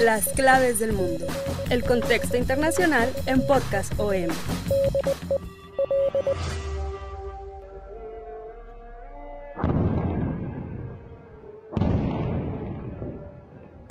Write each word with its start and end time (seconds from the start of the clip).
Las 0.00 0.28
claves 0.28 0.78
del 0.78 0.94
mundo. 0.94 1.26
El 1.68 1.84
contexto 1.84 2.36
internacional 2.36 3.12
en 3.26 3.46
Podcast 3.46 3.92
OM. 3.98 4.28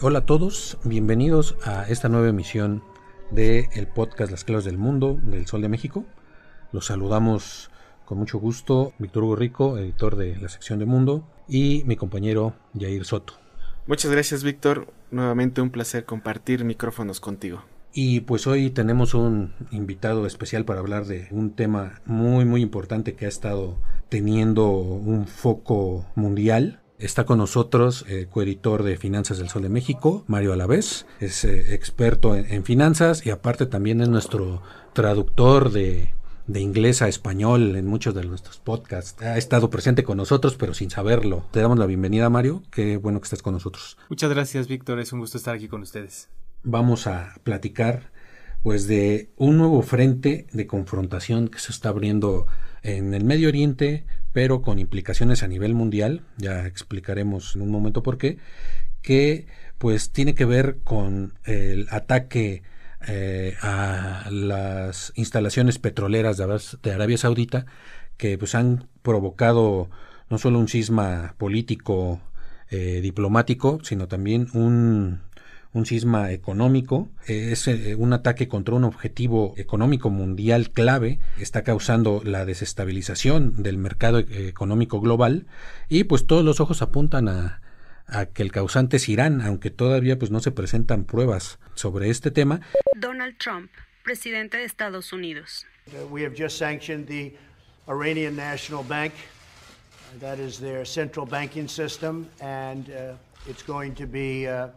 Hola 0.01 0.19
a 0.19 0.25
todos, 0.25 0.77
bienvenidos 0.83 1.55
a 1.63 1.83
esta 1.87 2.09
nueva 2.09 2.29
emisión 2.29 2.83
de 3.29 3.69
el 3.73 3.87
podcast 3.87 4.31
Las 4.31 4.45
Claves 4.45 4.65
del 4.65 4.77
Mundo 4.77 5.19
del 5.21 5.45
Sol 5.45 5.61
de 5.61 5.69
México. 5.69 6.05
Los 6.71 6.87
saludamos 6.87 7.69
con 8.05 8.17
mucho 8.17 8.39
gusto 8.39 8.93
Víctor 8.97 9.23
Hugo 9.23 9.35
Rico, 9.35 9.77
editor 9.77 10.15
de 10.15 10.35
la 10.37 10.49
sección 10.49 10.79
de 10.79 10.85
Mundo, 10.85 11.27
y 11.47 11.83
mi 11.85 11.95
compañero 11.95 12.53
Jair 12.73 13.05
Soto. 13.05 13.48
Muchas 13.89 14.11
gracias 14.11 14.43
Víctor, 14.43 14.93
nuevamente 15.09 15.61
un 15.61 15.71
placer 15.71 16.05
compartir 16.05 16.63
micrófonos 16.63 17.19
contigo. 17.19 17.63
Y 17.91 18.19
pues 18.19 18.45
hoy 18.45 18.69
tenemos 18.69 19.15
un 19.15 19.55
invitado 19.71 20.27
especial 20.27 20.63
para 20.63 20.79
hablar 20.79 21.07
de 21.07 21.27
un 21.31 21.55
tema 21.55 21.99
muy 22.05 22.45
muy 22.45 22.61
importante 22.61 23.15
que 23.15 23.25
ha 23.25 23.29
estado 23.29 23.79
teniendo 24.07 24.69
un 24.69 25.25
foco 25.25 26.05
mundial 26.13 26.81
Está 26.99 27.25
con 27.25 27.37
nosotros 27.37 28.05
el 28.09 28.27
coeditor 28.27 28.83
de 28.83 28.97
Finanzas 28.97 29.37
del 29.37 29.47
Sol 29.47 29.61
de 29.61 29.69
México, 29.69 30.25
Mario 30.27 30.51
Alavés. 30.51 31.05
Es 31.21 31.45
eh, 31.45 31.73
experto 31.73 32.35
en, 32.35 32.45
en, 32.51 32.65
finanzas 32.65 33.25
y 33.25 33.29
aparte 33.29 33.65
también 33.65 34.01
es 34.01 34.09
nuestro 34.09 34.61
traductor 34.91 35.71
de, 35.71 36.13
de, 36.49 36.59
inglés 36.59 37.01
a 37.01 37.07
español 37.07 37.75
en 37.75 37.85
muchos 37.85 38.13
de 38.15 38.25
nuestros 38.25 38.57
podcasts. 38.57 39.21
Ha 39.21 39.37
estado 39.37 39.69
presente 39.69 40.03
con 40.03 40.17
nosotros, 40.17 40.55
pero 40.57 40.73
sin 40.73 40.89
saberlo. 40.89 41.45
Te 41.51 41.61
damos 41.61 41.77
la 41.77 41.85
bienvenida, 41.85 42.29
Mario. 42.29 42.63
Qué 42.71 42.97
bueno 42.97 43.19
que 43.19 43.25
estés 43.25 43.41
con 43.41 43.53
nosotros. 43.53 43.97
Muchas 44.09 44.29
gracias, 44.29 44.67
Víctor. 44.67 44.99
Es 44.99 45.13
un 45.13 45.19
gusto 45.19 45.37
estar 45.37 45.55
aquí 45.55 45.67
con 45.67 45.81
ustedes. 45.81 46.29
Vamos 46.63 47.07
a 47.07 47.35
platicar 47.43 48.11
pues 48.63 48.87
de 48.87 49.29
un 49.37 49.57
nuevo 49.57 49.81
frente 49.81 50.47
de 50.51 50.67
confrontación 50.67 51.47
que 51.47 51.59
se 51.59 51.71
está 51.71 51.89
abriendo 51.89 52.45
en 52.81 53.13
el 53.13 53.23
Medio 53.23 53.47
Oriente, 53.47 54.05
pero 54.33 54.61
con 54.61 54.79
implicaciones 54.79 55.43
a 55.43 55.47
nivel 55.47 55.73
mundial, 55.73 56.23
ya 56.37 56.65
explicaremos 56.65 57.55
en 57.55 57.61
un 57.61 57.71
momento 57.71 58.03
por 58.03 58.17
qué, 58.17 58.37
que 59.01 59.47
pues 59.77 60.11
tiene 60.11 60.35
que 60.35 60.45
ver 60.45 60.79
con 60.83 61.33
el 61.45 61.87
ataque 61.89 62.63
eh, 63.07 63.55
a 63.61 64.27
las 64.31 65.13
instalaciones 65.15 65.79
petroleras 65.79 66.37
de, 66.37 66.93
Arabia 66.93 67.17
Saudita, 67.17 67.65
que 68.17 68.37
pues 68.37 68.55
han 68.55 68.87
provocado 69.01 69.89
no 70.29 70.37
solo 70.37 70.59
un 70.59 70.67
cisma 70.67 71.35
político 71.37 72.21
eh, 72.69 72.99
diplomático, 73.01 73.79
sino 73.83 74.07
también 74.07 74.47
un 74.53 75.21
un 75.71 75.85
cisma 75.85 76.31
económico, 76.31 77.09
es 77.27 77.67
eh, 77.67 77.95
un 77.95 78.13
ataque 78.13 78.47
contra 78.47 78.75
un 78.75 78.83
objetivo 78.83 79.53
económico 79.57 80.09
mundial 80.09 80.71
clave, 80.71 81.19
está 81.37 81.63
causando 81.63 82.21
la 82.23 82.45
desestabilización 82.45 83.61
del 83.61 83.77
mercado 83.77 84.17
económico 84.19 84.99
global. 84.99 85.45
Y 85.87 86.05
pues 86.05 86.25
todos 86.25 86.43
los 86.43 86.59
ojos 86.59 86.81
apuntan 86.81 87.27
a, 87.27 87.61
a 88.11 88.25
que 88.27 88.43
el 88.43 88.51
causante 88.51 88.97
es 88.97 89.09
Irán, 89.09 89.41
aunque 89.41 89.69
todavía 89.69 90.17
pues 90.17 90.31
no 90.31 90.39
se 90.39 90.51
presentan 90.51 91.05
pruebas 91.05 91.59
sobre 91.75 92.09
este 92.09 92.31
tema. 92.31 92.61
Donald 92.97 93.37
Trump, 93.37 93.69
presidente 94.03 94.57
de 94.57 94.65
Estados 94.65 95.13
Unidos. 95.13 95.65
We 96.09 96.23
have 96.23 96.35
just 96.35 96.57
sanctioned 96.57 97.07
the 97.07 97.35
Iranian 97.87 98.35
National 98.35 98.83
Bank. 98.83 99.13
That 100.19 100.39
is 100.39 100.59
their 100.59 100.85
central 100.85 101.25
banking 101.25 101.67
system, 101.67 102.27
and 102.41 102.89
uh, 102.89 103.15
it's 103.47 103.63
going 103.63 103.93
to 103.95 104.07
be 104.07 104.47
uh, 104.47 104.69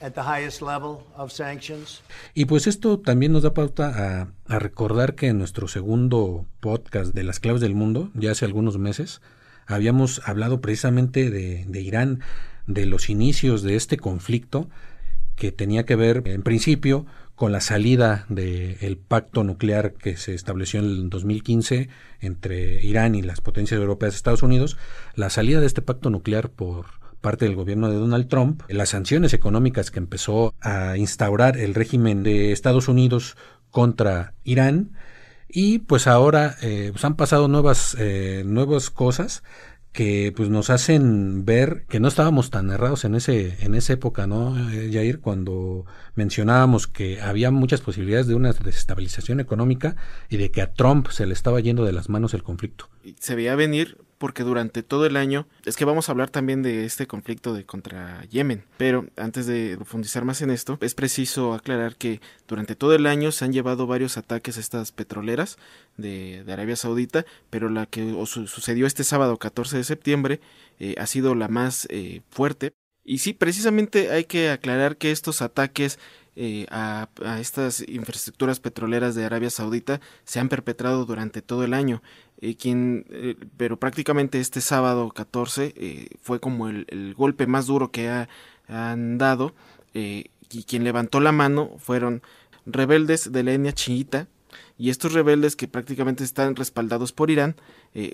at 0.00 0.14
the 0.14 0.22
highest 0.22 0.60
level 0.60 1.04
of 1.16 1.30
sanctions. 1.30 2.02
Y 2.34 2.46
pues 2.46 2.66
esto 2.66 2.98
también 2.98 3.32
nos 3.32 3.42
da 3.42 3.54
pauta 3.54 3.88
a, 3.88 4.28
a, 4.46 4.58
recordar 4.58 5.14
que 5.14 5.28
en 5.28 5.38
nuestro 5.38 5.68
segundo 5.68 6.46
podcast 6.60 7.14
de 7.14 7.22
las 7.22 7.38
claves 7.38 7.60
del 7.60 7.74
mundo, 7.74 8.10
ya 8.14 8.32
hace 8.32 8.44
algunos 8.44 8.78
meses, 8.78 9.20
habíamos 9.66 10.20
hablado 10.24 10.60
precisamente 10.60 11.30
de, 11.30 11.80
Irán, 11.80 12.20
de 12.66 12.86
los 12.86 13.10
inicios 13.10 13.62
de 13.62 13.76
este 13.76 13.96
conflicto 13.96 14.68
que 15.36 15.52
tenía 15.52 15.84
que 15.84 15.96
ver 15.96 16.22
en 16.26 16.42
principio 16.42 17.06
con 17.34 17.52
la 17.52 17.60
salida 17.60 18.26
del 18.28 18.98
pacto 18.98 19.44
nuclear 19.44 19.94
que 19.94 20.18
se 20.18 20.34
estableció 20.34 20.80
en 20.80 20.86
el 20.86 21.10
2015 21.10 21.88
entre 22.20 22.84
Irán 22.84 23.14
y 23.14 23.22
las 23.22 23.40
potencias 23.40 23.80
europeas 23.80 24.14
Estados 24.14 24.42
Unidos, 24.42 24.76
la 25.14 25.30
salida 25.30 25.60
de 25.60 25.66
este 25.66 25.80
pacto 25.80 26.10
nuclear 26.10 26.50
por 26.50 26.86
parte 27.22 27.46
del 27.46 27.54
gobierno 27.54 27.88
de 27.90 27.96
Donald 27.96 28.28
Trump, 28.28 28.62
las 28.68 28.90
sanciones 28.90 29.32
económicas 29.32 29.90
que 29.90 29.98
empezó 29.98 30.54
a 30.60 30.96
instaurar 30.96 31.56
el 31.56 31.74
régimen 31.74 32.22
de 32.22 32.52
Estados 32.52 32.88
Unidos 32.88 33.36
contra 33.70 34.34
Irán 34.44 34.92
y 35.52 35.80
pues 35.80 36.06
ahora 36.06 36.56
eh, 36.62 36.90
pues 36.92 37.04
han 37.04 37.16
pasado 37.16 37.48
nuevas 37.48 37.96
eh, 37.98 38.42
nuevas 38.46 38.90
cosas 38.90 39.42
que 39.92 40.32
pues 40.36 40.48
nos 40.48 40.70
hacen 40.70 41.44
ver 41.44 41.84
que 41.88 41.98
no 41.98 42.06
estábamos 42.06 42.50
tan 42.50 42.70
errados 42.70 43.04
en 43.04 43.16
ese 43.16 43.56
en 43.64 43.74
esa 43.74 43.92
época, 43.92 44.26
¿no, 44.26 44.54
Jair? 44.54 45.20
Cuando 45.20 45.84
mencionábamos 46.14 46.86
que 46.86 47.20
había 47.20 47.50
muchas 47.50 47.80
posibilidades 47.80 48.28
de 48.28 48.36
una 48.36 48.52
desestabilización 48.52 49.40
económica 49.40 49.96
y 50.28 50.36
de 50.36 50.52
que 50.52 50.62
a 50.62 50.72
Trump 50.72 51.08
se 51.08 51.26
le 51.26 51.32
estaba 51.32 51.58
yendo 51.60 51.84
de 51.84 51.92
las 51.92 52.08
manos 52.08 52.34
el 52.34 52.44
conflicto. 52.44 52.88
Se 53.18 53.34
veía 53.34 53.56
venir 53.56 53.98
porque 54.20 54.42
durante 54.42 54.82
todo 54.82 55.06
el 55.06 55.16
año 55.16 55.46
es 55.64 55.78
que 55.78 55.86
vamos 55.86 56.08
a 56.08 56.12
hablar 56.12 56.28
también 56.28 56.62
de 56.62 56.84
este 56.84 57.06
conflicto 57.06 57.54
de 57.54 57.64
contra 57.64 58.22
Yemen, 58.26 58.64
pero 58.76 59.06
antes 59.16 59.46
de 59.46 59.76
profundizar 59.76 60.26
más 60.26 60.42
en 60.42 60.50
esto 60.50 60.76
es 60.82 60.94
preciso 60.94 61.54
aclarar 61.54 61.96
que 61.96 62.20
durante 62.46 62.76
todo 62.76 62.94
el 62.94 63.06
año 63.06 63.32
se 63.32 63.46
han 63.46 63.54
llevado 63.54 63.86
varios 63.86 64.18
ataques 64.18 64.58
a 64.58 64.60
estas 64.60 64.92
petroleras 64.92 65.56
de, 65.96 66.44
Arabia 66.46 66.76
Saudita, 66.76 67.24
pero 67.48 67.70
la 67.70 67.86
que 67.86 68.14
su, 68.26 68.46
sucedió 68.46 68.86
este 68.86 69.04
sábado 69.04 69.38
14 69.38 69.78
de 69.78 69.84
septiembre 69.84 70.40
eh, 70.78 70.96
ha 70.98 71.06
sido 71.06 71.34
la 71.34 71.48
más 71.48 71.86
eh, 71.88 72.20
fuerte. 72.28 72.72
Y 73.02 73.18
sí, 73.18 73.32
precisamente 73.32 74.10
hay 74.10 74.24
que 74.24 74.50
aclarar 74.50 74.98
que 74.98 75.12
estos 75.12 75.40
ataques 75.40 75.98
eh, 76.36 76.66
a, 76.70 77.08
a, 77.24 77.40
estas 77.40 77.86
infraestructuras 77.88 78.60
petroleras 78.60 79.14
de 79.14 79.24
Arabia 79.24 79.50
Saudita 79.50 80.00
se 80.24 80.40
han 80.40 80.48
perpetrado 80.48 81.04
durante 81.04 81.42
todo 81.42 81.64
el 81.64 81.74
año. 81.74 82.02
Eh, 82.42 82.56
quien, 82.56 83.04
eh, 83.10 83.36
pero 83.58 83.78
prácticamente 83.78 84.40
este 84.40 84.62
sábado 84.62 85.10
14 85.10 85.74
eh, 85.76 86.08
fue 86.22 86.40
como 86.40 86.68
el, 86.68 87.14
golpe 87.14 87.46
más 87.46 87.66
duro 87.66 87.90
que 87.90 88.08
ha, 88.08 88.28
han 88.66 89.18
dado 89.18 89.54
y 89.92 90.62
quien 90.66 90.84
levantó 90.84 91.20
la 91.20 91.32
mano 91.32 91.72
fueron 91.78 92.22
rebeldes 92.64 93.32
de 93.32 93.42
la 93.42 93.52
etnia 93.52 93.72
chiita 93.72 94.28
y 94.78 94.90
estos 94.90 95.12
rebeldes 95.12 95.56
que 95.56 95.66
prácticamente 95.68 96.22
están 96.22 96.54
respaldados 96.54 97.12
por 97.12 97.30
Irán 97.30 97.56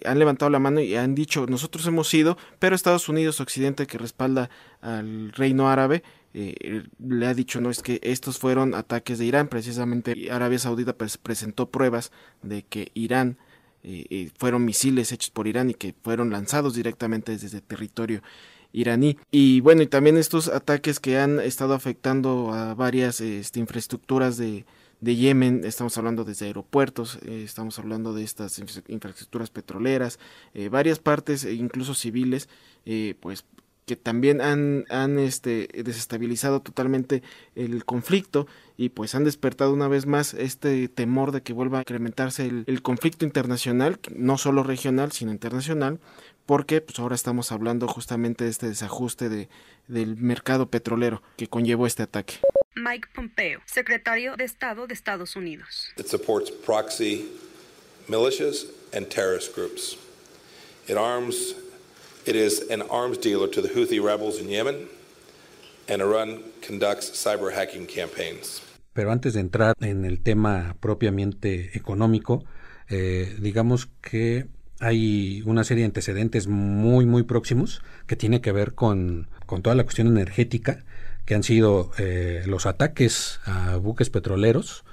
han 0.07 0.19
levantado 0.19 0.51
la 0.51 0.59
mano 0.59 0.81
y 0.81 0.97
han 0.97 1.15
dicho 1.15 1.47
nosotros 1.47 1.87
hemos 1.87 2.13
ido, 2.15 2.39
pero 2.59 2.75
Estados 2.75 3.11
Unidos 3.11 3.41
Occidente 3.41 3.87
que 3.87 3.99
respalda 3.99 4.49
al 4.81 5.33
reino 5.33 5.69
árabe 5.69 6.03
eh, 6.37 6.85
le 6.99 7.27
ha 7.27 7.35
dicho 7.35 7.61
no 7.61 7.71
es 7.71 7.83
que 7.83 7.99
estos 8.03 8.39
fueron 8.39 8.75
ataques 8.75 9.19
de 9.19 9.25
Irán, 9.25 9.49
precisamente 9.49 10.31
Arabia 10.31 10.59
Saudita 10.59 10.95
presentó 10.97 11.71
pruebas 11.71 12.13
de 12.43 12.63
que 12.63 12.91
Irán 12.95 13.39
eh, 13.83 14.31
fueron 14.39 14.65
misiles 14.65 15.13
hechos 15.13 15.31
por 15.31 15.47
Irán 15.47 15.71
y 15.71 15.75
que 15.75 15.95
fueron 16.03 16.31
lanzados 16.31 16.75
directamente 16.75 17.33
desde 17.33 17.61
territorio 17.61 18.23
iraní. 18.77 19.17
Y 19.31 19.61
bueno, 19.61 19.83
y 19.83 19.87
también 19.87 20.17
estos 20.17 20.49
ataques 20.49 21.01
que 21.01 21.19
han 21.19 21.41
estado 21.41 21.75
afectando 21.75 22.53
a 22.53 22.75
varias 22.75 23.21
este, 23.21 23.59
infraestructuras 23.59 24.37
de, 24.37 24.65
Yemen, 25.01 25.63
estamos 25.65 25.97
hablando 25.99 26.25
desde 26.25 26.47
aeropuertos, 26.47 27.19
eh, 27.23 27.43
estamos 27.45 27.79
hablando 27.79 28.13
de 28.13 28.25
estas 28.25 28.59
infraestructuras 28.89 29.51
petroleras, 29.51 30.19
eh, 30.53 30.69
varias 30.69 30.99
partes, 30.99 31.45
e 31.45 31.55
incluso 31.55 31.95
civiles, 31.95 32.49
eh, 32.85 33.15
pues 33.21 33.45
que 33.87 33.95
también 33.95 34.41
han, 34.41 34.85
han 34.91 35.19
este, 35.19 35.69
desestabilizado 35.73 36.61
totalmente 36.61 37.23
el 37.55 37.85
conflicto 37.85 38.49
y 38.77 38.89
pues 38.89 39.15
han 39.15 39.23
despertado 39.23 39.73
una 39.73 39.87
vez 39.87 40.07
más 40.07 40.35
este 40.35 40.89
temor 40.89 41.31
de 41.31 41.43
que 41.43 41.53
vuelva 41.53 41.79
a 41.79 41.81
incrementarse 41.83 42.47
el, 42.47 42.65
el 42.67 42.83
conflicto 42.83 43.25
internacional, 43.25 44.01
no 44.15 44.39
solo 44.39 44.65
regional, 44.65 45.13
sino 45.13 45.31
internacional, 45.31 46.01
porque 46.47 46.81
pues 46.81 46.99
ahora 46.99 47.15
estamos 47.15 47.53
hablando 47.53 47.87
justamente 47.87 48.45
de 48.45 48.51
este 48.51 48.67
desajuste 48.67 49.29
de, 49.29 49.49
del 49.87 50.17
mercado 50.17 50.69
petrolero 50.69 51.23
que 51.37 51.47
conllevó 51.47 51.87
este 51.87 52.03
ataque. 52.03 52.35
Mike 52.75 53.09
Pompeo, 53.15 53.61
secretario 53.67 54.37
de 54.37 54.45
Estado 54.45 54.89
de 54.89 54.95
Estados 54.95 55.37
Unidos. 55.37 55.93
It 55.97 56.09
supports 56.09 56.51
proxy 56.51 57.31
militias 58.09 58.67
and 58.93 59.09
terrorist 59.09 59.55
groups. 59.55 59.97
It 60.89 60.97
arms 60.97 61.55
it 62.27 62.35
is 62.35 62.69
an 62.71 62.83
arms 62.91 63.19
dealer 63.19 63.49
to 63.49 63.63
the 63.63 63.69
Houthi 63.69 64.03
rebels 64.03 64.41
in 64.41 64.49
Yemen 64.49 64.89
and 65.89 66.03
Iran 66.03 66.43
conducts 66.61 67.11
cyber 67.11 67.53
hacking 67.53 67.87
campaigns. 67.87 68.63
Pero 68.93 69.13
antes 69.13 69.35
de 69.35 69.41
entrar 69.41 69.75
en 69.81 70.05
el 70.05 70.21
tema 70.21 70.77
propiamente 70.81 71.77
económico, 71.77 72.45
eh, 72.89 73.37
digamos 73.39 73.89
que 74.01 74.47
hay 74.81 75.43
una 75.47 75.65
serie 75.65 75.83
de 75.83 75.87
antecedentes 75.87 76.49
muy, 76.49 77.07
muy 77.07 77.23
próximos 77.23 77.83
que 78.07 78.17
tiene 78.17 78.41
que 78.41 78.53
ver 78.53 78.75
con, 78.75 79.29
con 79.47 79.63
toda 79.63 79.77
la 79.77 79.85
cuestión 79.85 80.09
energética, 80.09 80.85
que 81.25 81.35
han 81.35 81.43
sido 81.43 81.91
eh, 81.99 82.43
los 82.47 82.67
ataques 82.67 83.41
a 83.45 83.77
buques 83.77 84.11
petroleros, 84.11 84.85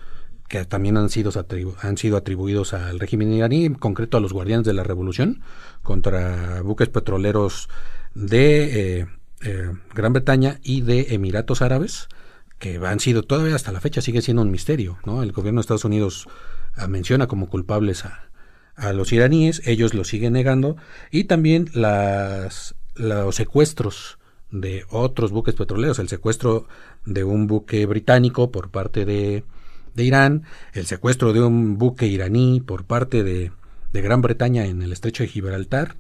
que 0.53 0.65
también 0.65 0.97
han 0.97 1.09
sido, 1.09 1.31
han 1.81 1.97
sido 1.97 2.15
atribuidos 2.15 2.75
al 2.75 2.99
régimen 2.99 3.33
iraní, 3.33 3.65
en 3.65 3.73
concreto 3.73 4.17
a 4.17 4.19
los 4.19 4.33
guardianes 4.33 4.67
de 4.67 4.73
la 4.73 4.83
revolución, 4.83 5.41
contra 5.81 6.61
buques 6.61 6.89
petroleros 6.89 7.69
de 8.13 8.99
eh, 8.99 9.07
eh, 9.41 9.71
Gran 9.95 10.13
Bretaña 10.13 10.59
y 10.61 10.81
de 10.81 11.15
Emiratos 11.15 11.63
Árabes, 11.63 12.07
que 12.59 12.77
han 12.77 12.99
sido 12.99 13.23
todavía 13.23 13.55
hasta 13.55 13.71
la 13.71 13.81
fecha 13.81 14.03
sigue 14.03 14.21
siendo 14.21 14.43
un 14.43 14.51
misterio, 14.51 14.99
¿no? 15.07 15.23
El 15.23 15.31
gobierno 15.31 15.59
de 15.59 15.61
Estados 15.61 15.85
Unidos 15.85 16.27
ah, 16.75 16.85
menciona 16.85 17.25
como 17.25 17.49
culpables 17.49 18.05
a, 18.05 18.29
los 18.93 19.11
iraníes, 19.11 19.63
ellos 19.65 19.95
lo 19.95 20.03
siguen 20.03 20.33
negando, 20.33 20.77
y 21.09 21.23
también 21.23 21.71
las, 21.73 22.75
los 22.93 23.33
secuestros 23.33 24.19
de 24.51 24.85
otros 24.91 25.31
buques 25.31 25.55
petroleros, 25.55 25.97
el 25.97 26.09
secuestro 26.09 26.67
de 27.05 27.23
un 27.23 27.47
buque 27.47 27.87
británico 27.87 28.51
por 28.51 28.69
parte 28.69 29.03
de, 29.03 29.43
de 29.95 30.03
Irán, 30.03 30.43
el 30.73 30.85
secuestro 30.85 31.33
de 31.33 31.41
un 31.41 31.77
buque 31.77 32.07
iraní 32.07 32.61
por 32.61 32.85
parte 32.85 33.23
de, 33.23 33.51
de 33.91 34.01
Gran 34.01 34.21
Bretaña 34.21 34.65
en 34.65 34.81
el 34.81 34.91
estrecho 34.91 35.23
de 35.23 35.29
Gibraltar, 35.29 35.95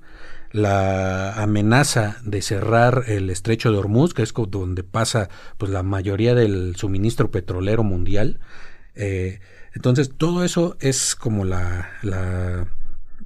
la 0.51 1.33
amenaza 1.33 2.17
de 2.23 2.41
cerrar 2.41 3.05
el 3.07 3.29
estrecho 3.29 3.71
de 3.71 3.77
Hormuz, 3.77 4.13
que 4.13 4.21
es 4.21 4.33
donde 4.49 4.83
pasa 4.83 5.29
pues 5.57 5.71
la 5.71 5.83
mayoría 5.83 6.35
del 6.35 6.75
suministro 6.75 7.31
petrolero 7.31 7.83
mundial. 7.83 8.39
Eh, 8.95 9.39
entonces, 9.73 10.11
todo 10.15 10.43
eso 10.43 10.77
es 10.79 11.15
como 11.15 11.43
la, 11.43 11.89
la, 12.03 12.67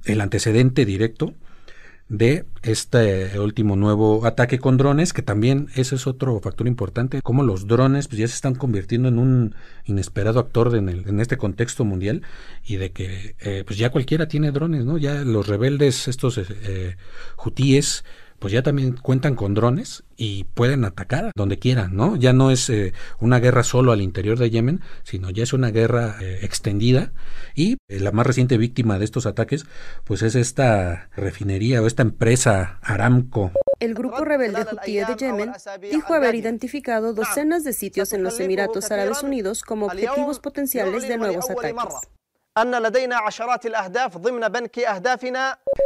el 0.04 0.20
antecedente 0.20 0.86
directo 0.86 1.34
de 2.08 2.46
este 2.62 3.38
último 3.38 3.76
nuevo 3.76 4.24
ataque 4.24 4.58
con 4.58 4.78
drones, 4.78 5.12
que 5.12 5.22
también 5.22 5.68
ese 5.74 5.96
es 5.96 6.06
otro 6.06 6.40
factor 6.40 6.66
importante, 6.66 7.20
como 7.22 7.42
los 7.42 7.66
drones 7.66 8.08
pues, 8.08 8.18
ya 8.18 8.28
se 8.28 8.34
están 8.34 8.54
convirtiendo 8.54 9.08
en 9.08 9.18
un 9.18 9.54
inesperado 9.84 10.40
actor 10.40 10.74
en, 10.74 10.88
el, 10.88 11.06
en 11.06 11.20
este 11.20 11.36
contexto 11.36 11.84
mundial 11.84 12.22
y 12.64 12.76
de 12.76 12.92
que 12.92 13.36
eh, 13.40 13.62
pues 13.66 13.78
ya 13.78 13.90
cualquiera 13.90 14.26
tiene 14.26 14.52
drones, 14.52 14.84
¿no? 14.84 14.96
Ya 14.96 15.22
los 15.24 15.46
rebeldes, 15.46 16.08
estos 16.08 16.38
eh, 16.38 16.96
hutíes, 17.44 18.04
pues 18.38 18.52
ya 18.52 18.62
también 18.62 18.96
cuentan 18.96 19.34
con 19.34 19.54
drones 19.54 20.04
y 20.16 20.44
pueden 20.44 20.84
atacar 20.84 21.32
donde 21.34 21.58
quieran, 21.58 21.96
¿no? 21.96 22.16
Ya 22.16 22.32
no 22.32 22.50
es 22.50 22.70
eh, 22.70 22.92
una 23.20 23.40
guerra 23.40 23.62
solo 23.62 23.92
al 23.92 24.00
interior 24.00 24.38
de 24.38 24.50
Yemen, 24.50 24.80
sino 25.02 25.30
ya 25.30 25.42
es 25.42 25.52
una 25.52 25.70
guerra 25.70 26.16
eh, 26.20 26.40
extendida 26.42 27.12
y 27.54 27.78
eh, 27.88 28.00
la 28.00 28.12
más 28.12 28.26
reciente 28.26 28.58
víctima 28.58 28.98
de 28.98 29.04
estos 29.04 29.26
ataques, 29.26 29.66
pues 30.04 30.22
es 30.22 30.34
esta 30.34 31.10
refinería 31.16 31.82
o 31.82 31.86
esta 31.86 32.02
empresa 32.02 32.78
Aramco. 32.82 33.52
El 33.80 33.94
grupo 33.94 34.24
rebelde 34.24 34.64
Houthi 34.64 34.96
de 34.96 35.16
Yemen 35.16 35.52
dijo 35.90 36.14
haber 36.14 36.34
identificado 36.34 37.14
docenas 37.14 37.62
de 37.64 37.72
sitios 37.72 38.12
en 38.12 38.22
los 38.22 38.40
Emiratos 38.40 38.90
Árabes 38.90 39.22
Unidos 39.22 39.62
como 39.62 39.86
objetivos 39.86 40.40
potenciales 40.40 41.08
de 41.08 41.16
nuevos 41.16 41.48
ataques 41.48 42.08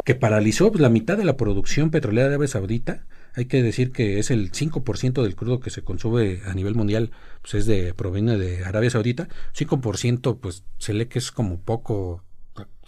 que 0.05 0.15
paralizó 0.15 0.71
la 0.75 0.89
mitad 0.89 1.17
de 1.17 1.25
la 1.25 1.37
producción 1.37 1.91
petrolera 1.91 2.27
de 2.27 2.35
Arabia 2.35 2.47
Saudita. 2.47 3.05
Hay 3.35 3.45
que 3.45 3.63
decir 3.63 3.91
que 3.91 4.19
es 4.19 4.29
el 4.29 4.51
5% 4.51 5.23
del 5.23 5.35
crudo 5.35 5.59
que 5.59 5.71
se 5.71 5.83
consume 5.83 6.41
a 6.45 6.53
nivel 6.53 6.75
mundial, 6.75 7.11
pues 7.41 7.55
es 7.55 7.65
de 7.65 7.93
proviene 7.93 8.37
de 8.37 8.63
Arabia 8.63 8.89
Saudita. 8.89 9.27
5% 9.57 10.39
pues 10.39 10.63
se 10.77 10.93
lee 10.93 11.07
que 11.07 11.19
es 11.19 11.31
como 11.31 11.59
poco, 11.59 12.23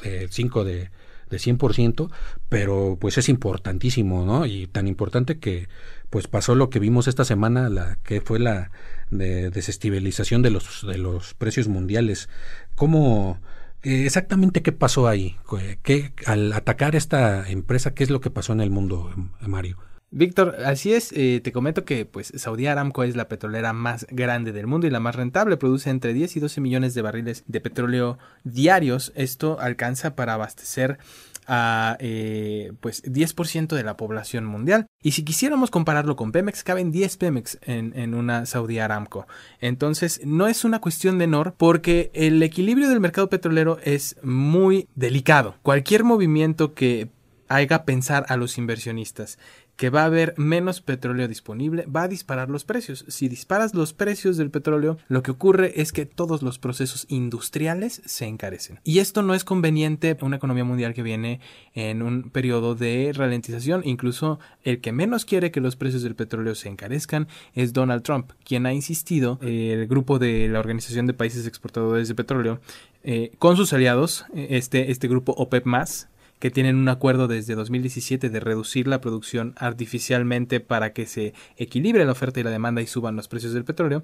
eh, 0.04 0.28
5 0.30 0.64
de, 0.64 0.92
de 1.30 1.38
100%, 1.38 2.12
pero 2.50 2.98
pues 3.00 3.18
es 3.18 3.28
importantísimo, 3.30 4.24
¿no? 4.24 4.46
Y 4.46 4.68
tan 4.68 4.88
importante 4.88 5.40
que 5.40 5.68
pues 6.12 6.28
pasó 6.28 6.54
lo 6.54 6.70
que 6.70 6.80
vimos 6.80 7.08
esta 7.08 7.26
semana, 7.26 7.70
la 7.70 7.98
que 8.04 8.22
fue 8.22 8.40
la 8.40 8.72
de 9.10 9.50
desestabilización 9.50 10.42
de 10.42 10.52
los 10.52 10.86
de 10.86 10.98
los 11.00 11.34
precios 11.34 11.68
mundiales. 11.68 12.30
¿Cómo 12.76 13.40
eh, 13.86 14.06
exactamente 14.06 14.64
qué 14.64 14.72
pasó 14.72 15.08
ahí, 15.08 15.38
¿Qué, 15.84 16.12
al 16.26 16.52
atacar 16.54 16.96
esta 16.96 17.48
empresa, 17.50 17.94
qué 17.94 18.04
es 18.04 18.10
lo 18.10 18.20
que 18.20 18.32
pasó 18.32 18.52
en 18.54 18.62
el 18.62 18.72
mundo, 18.72 19.12
Mario. 19.42 19.78
Víctor, 20.10 20.56
así 20.66 20.94
es, 20.94 21.12
eh, 21.12 21.42
te 21.44 21.52
comento 21.52 21.84
que 21.84 22.06
pues 22.06 22.32
Saudi 22.36 22.68
Aramco 22.68 23.04
es 23.04 23.16
la 23.16 23.28
petrolera 23.28 23.74
más 23.74 24.08
grande 24.10 24.54
del 24.54 24.66
mundo 24.66 24.88
y 24.88 24.90
la 24.90 25.00
más 25.00 25.16
rentable, 25.16 25.58
produce 25.58 25.90
entre 25.90 26.14
10 26.14 26.38
y 26.38 26.40
12 26.40 26.62
millones 26.62 26.94
de 26.94 27.02
barriles 27.02 27.44
de 27.48 27.62
petróleo 27.62 28.18
diarios, 28.44 29.12
esto 29.16 29.60
alcanza 29.60 30.16
para 30.16 30.34
abastecer 30.34 30.98
a 31.48 31.98
eh, 32.00 32.72
pues 32.80 33.04
10% 33.04 33.76
de 33.76 33.84
la 33.84 33.98
población 33.98 34.46
mundial. 34.46 34.88
Y 35.02 35.12
si 35.12 35.24
quisiéramos 35.24 35.72
compararlo 35.72 36.16
con 36.16 36.32
Pemex, 36.32 36.64
caben 36.64 36.92
10 36.92 37.18
Pemex 37.18 37.60
en, 37.62 37.94
en, 37.98 38.14
una 38.14 38.46
Saudi 38.46 38.80
Aramco. 38.80 39.28
Entonces, 39.60 40.22
no 40.24 40.48
es 40.48 40.66
una 40.66 40.80
cuestión 40.80 41.18
menor 41.18 41.56
porque 41.58 42.12
el 42.14 42.42
equilibrio 42.42 42.90
del 42.90 43.00
mercado 43.00 43.30
petrolero 43.30 43.78
es 43.84 44.18
muy 44.24 44.88
delicado. 44.96 45.56
Cualquier 45.62 46.04
movimiento 46.04 46.74
que 46.74 47.10
haga 47.48 47.86
pensar 47.86 48.26
a 48.30 48.38
los 48.38 48.58
inversionistas 48.58 49.38
que 49.76 49.90
va 49.90 50.04
a 50.04 50.06
haber 50.06 50.34
menos 50.38 50.82
petróleo 50.82 51.28
disponible, 51.28 51.86
va 51.86 52.04
a 52.04 52.08
disparar 52.08 52.50
los 52.50 52.64
precios. 52.64 53.06
Si 53.08 53.28
disparas 53.28 53.74
los 53.74 53.94
precios 53.94 54.38
del 54.38 54.52
petróleo, 54.52 54.98
lo 55.08 55.22
que 55.24 55.32
ocurre 55.32 55.82
es 55.82 55.92
que 55.92 56.06
todos 56.06 56.42
los 56.42 56.60
procesos 56.60 57.06
industriales 57.10 58.02
se 58.06 58.26
encarecen. 58.26 58.80
Y 58.84 59.00
esto 59.00 59.22
no 59.22 59.34
es 59.34 59.44
conveniente 59.44 60.12
en 60.12 60.26
una 60.26 60.38
economía 60.38 60.64
mundial 60.64 60.94
que 60.94 61.04
viene 61.04 61.40
en 61.74 62.02
un 62.02 62.30
periodo 62.30 62.76
de 62.76 63.12
ralentización. 63.14 63.82
Incluso 63.84 64.40
el 64.64 64.80
que 64.80 64.92
menos 64.92 65.26
quiere 65.26 65.52
que 65.52 65.62
los 65.62 65.76
precios 65.76 66.04
del 66.04 66.16
petróleo 66.16 66.56
se 66.56 66.70
encarezcan 66.70 67.28
es 67.54 67.74
Donald 67.74 68.04
Trump, 68.04 68.32
quien 68.44 68.66
ha 68.66 68.74
insistido, 68.74 69.40
el 69.42 69.88
grupo 69.88 70.20
de 70.20 70.48
la 70.48 70.60
Organización 70.60 71.06
de 71.06 71.14
Países 71.14 71.48
Exportadores 71.48 72.08
de 72.08 72.16
Petróleo, 72.16 72.60
eh, 73.04 73.32
con 73.38 73.58
sus 73.58 73.74
aliados, 73.74 74.26
este, 74.34 74.92
este 74.92 75.08
grupo 75.08 75.34
OPEP 75.34 75.66
más, 75.66 76.08
que 76.40 76.52
tienen 76.52 76.76
un 76.76 76.90
acuerdo 76.90 77.28
desde 77.28 77.56
2017 77.56 78.30
de 78.30 78.40
reducir 78.40 78.88
la 78.88 79.02
producción 79.02 79.54
artificialmente 79.58 80.60
para 80.60 80.94
que 80.94 81.06
se 81.06 81.34
equilibre 81.58 82.06
la 82.06 82.12
oferta 82.12 82.40
y 82.40 82.44
la 82.44 82.50
demanda 82.50 82.82
y 82.82 82.88
suban 82.88 83.16
los 83.16 83.28
precios 83.28 83.54
del 83.54 83.66
petróleo, 83.66 84.04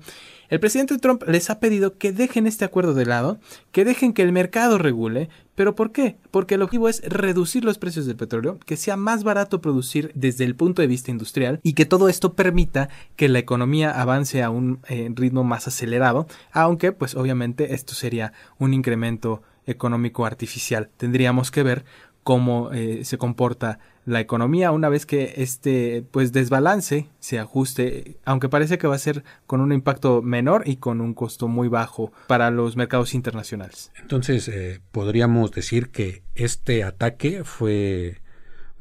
el 0.49 0.59
presidente 0.59 0.97
Trump 0.97 1.23
les 1.27 1.49
ha 1.49 1.59
pedido 1.59 1.97
que 1.97 2.11
dejen 2.11 2.47
este 2.47 2.65
acuerdo 2.65 2.93
de 2.93 3.05
lado, 3.05 3.39
que 3.71 3.85
dejen 3.85 4.13
que 4.13 4.21
el 4.21 4.31
mercado 4.31 4.77
regule, 4.77 5.29
¿Pero 5.61 5.75
por 5.75 5.91
qué? 5.91 6.17
Porque 6.31 6.55
el 6.55 6.63
objetivo 6.63 6.89
es 6.89 7.03
reducir 7.07 7.65
los 7.65 7.77
precios 7.77 8.05
del 8.05 8.15
petróleo, 8.15 8.57
que 8.65 8.77
sea 8.77 8.95
más 8.95 9.23
barato 9.23 9.61
producir 9.61 10.11
desde 10.15 10.45
el 10.45 10.55
punto 10.55 10.81
de 10.81 10.87
vista 10.87 11.11
industrial 11.11 11.59
y 11.61 11.73
que 11.73 11.85
todo 11.85 12.09
esto 12.09 12.33
permita 12.33 12.89
que 13.15 13.29
la 13.29 13.39
economía 13.39 13.91
avance 13.91 14.41
a 14.41 14.49
un 14.49 14.79
eh, 14.87 15.11
ritmo 15.13 15.43
más 15.43 15.67
acelerado, 15.67 16.25
aunque 16.51 16.93
pues 16.93 17.15
obviamente 17.15 17.75
esto 17.75 17.93
sería 17.93 18.33
un 18.57 18.73
incremento 18.73 19.43
económico 19.65 20.25
artificial. 20.25 20.89
Tendríamos 20.97 21.51
que 21.51 21.63
ver 21.63 21.85
cómo 22.23 22.71
eh, 22.71 23.03
se 23.03 23.17
comporta 23.17 23.79
la 24.05 24.19
economía 24.19 24.71
una 24.71 24.89
vez 24.89 25.05
que 25.05 25.35
este 25.37 26.03
pues 26.11 26.31
desbalance 26.31 27.07
se 27.19 27.39
ajuste 27.39 28.17
aunque 28.25 28.49
parece 28.49 28.77
que 28.77 28.87
va 28.87 28.95
a 28.95 28.99
ser 28.99 29.23
con 29.45 29.61
un 29.61 29.71
impacto 29.71 30.21
menor 30.21 30.63
y 30.65 30.77
con 30.77 31.01
un 31.01 31.13
costo 31.13 31.47
muy 31.47 31.67
bajo 31.67 32.11
para 32.27 32.49
los 32.49 32.75
mercados 32.75 33.13
internacionales. 33.13 33.91
Entonces 33.99 34.47
eh, 34.47 34.81
podríamos 34.91 35.51
decir 35.51 35.89
que 35.89 36.23
este 36.35 36.83
ataque 36.83 37.43
fue 37.43 38.21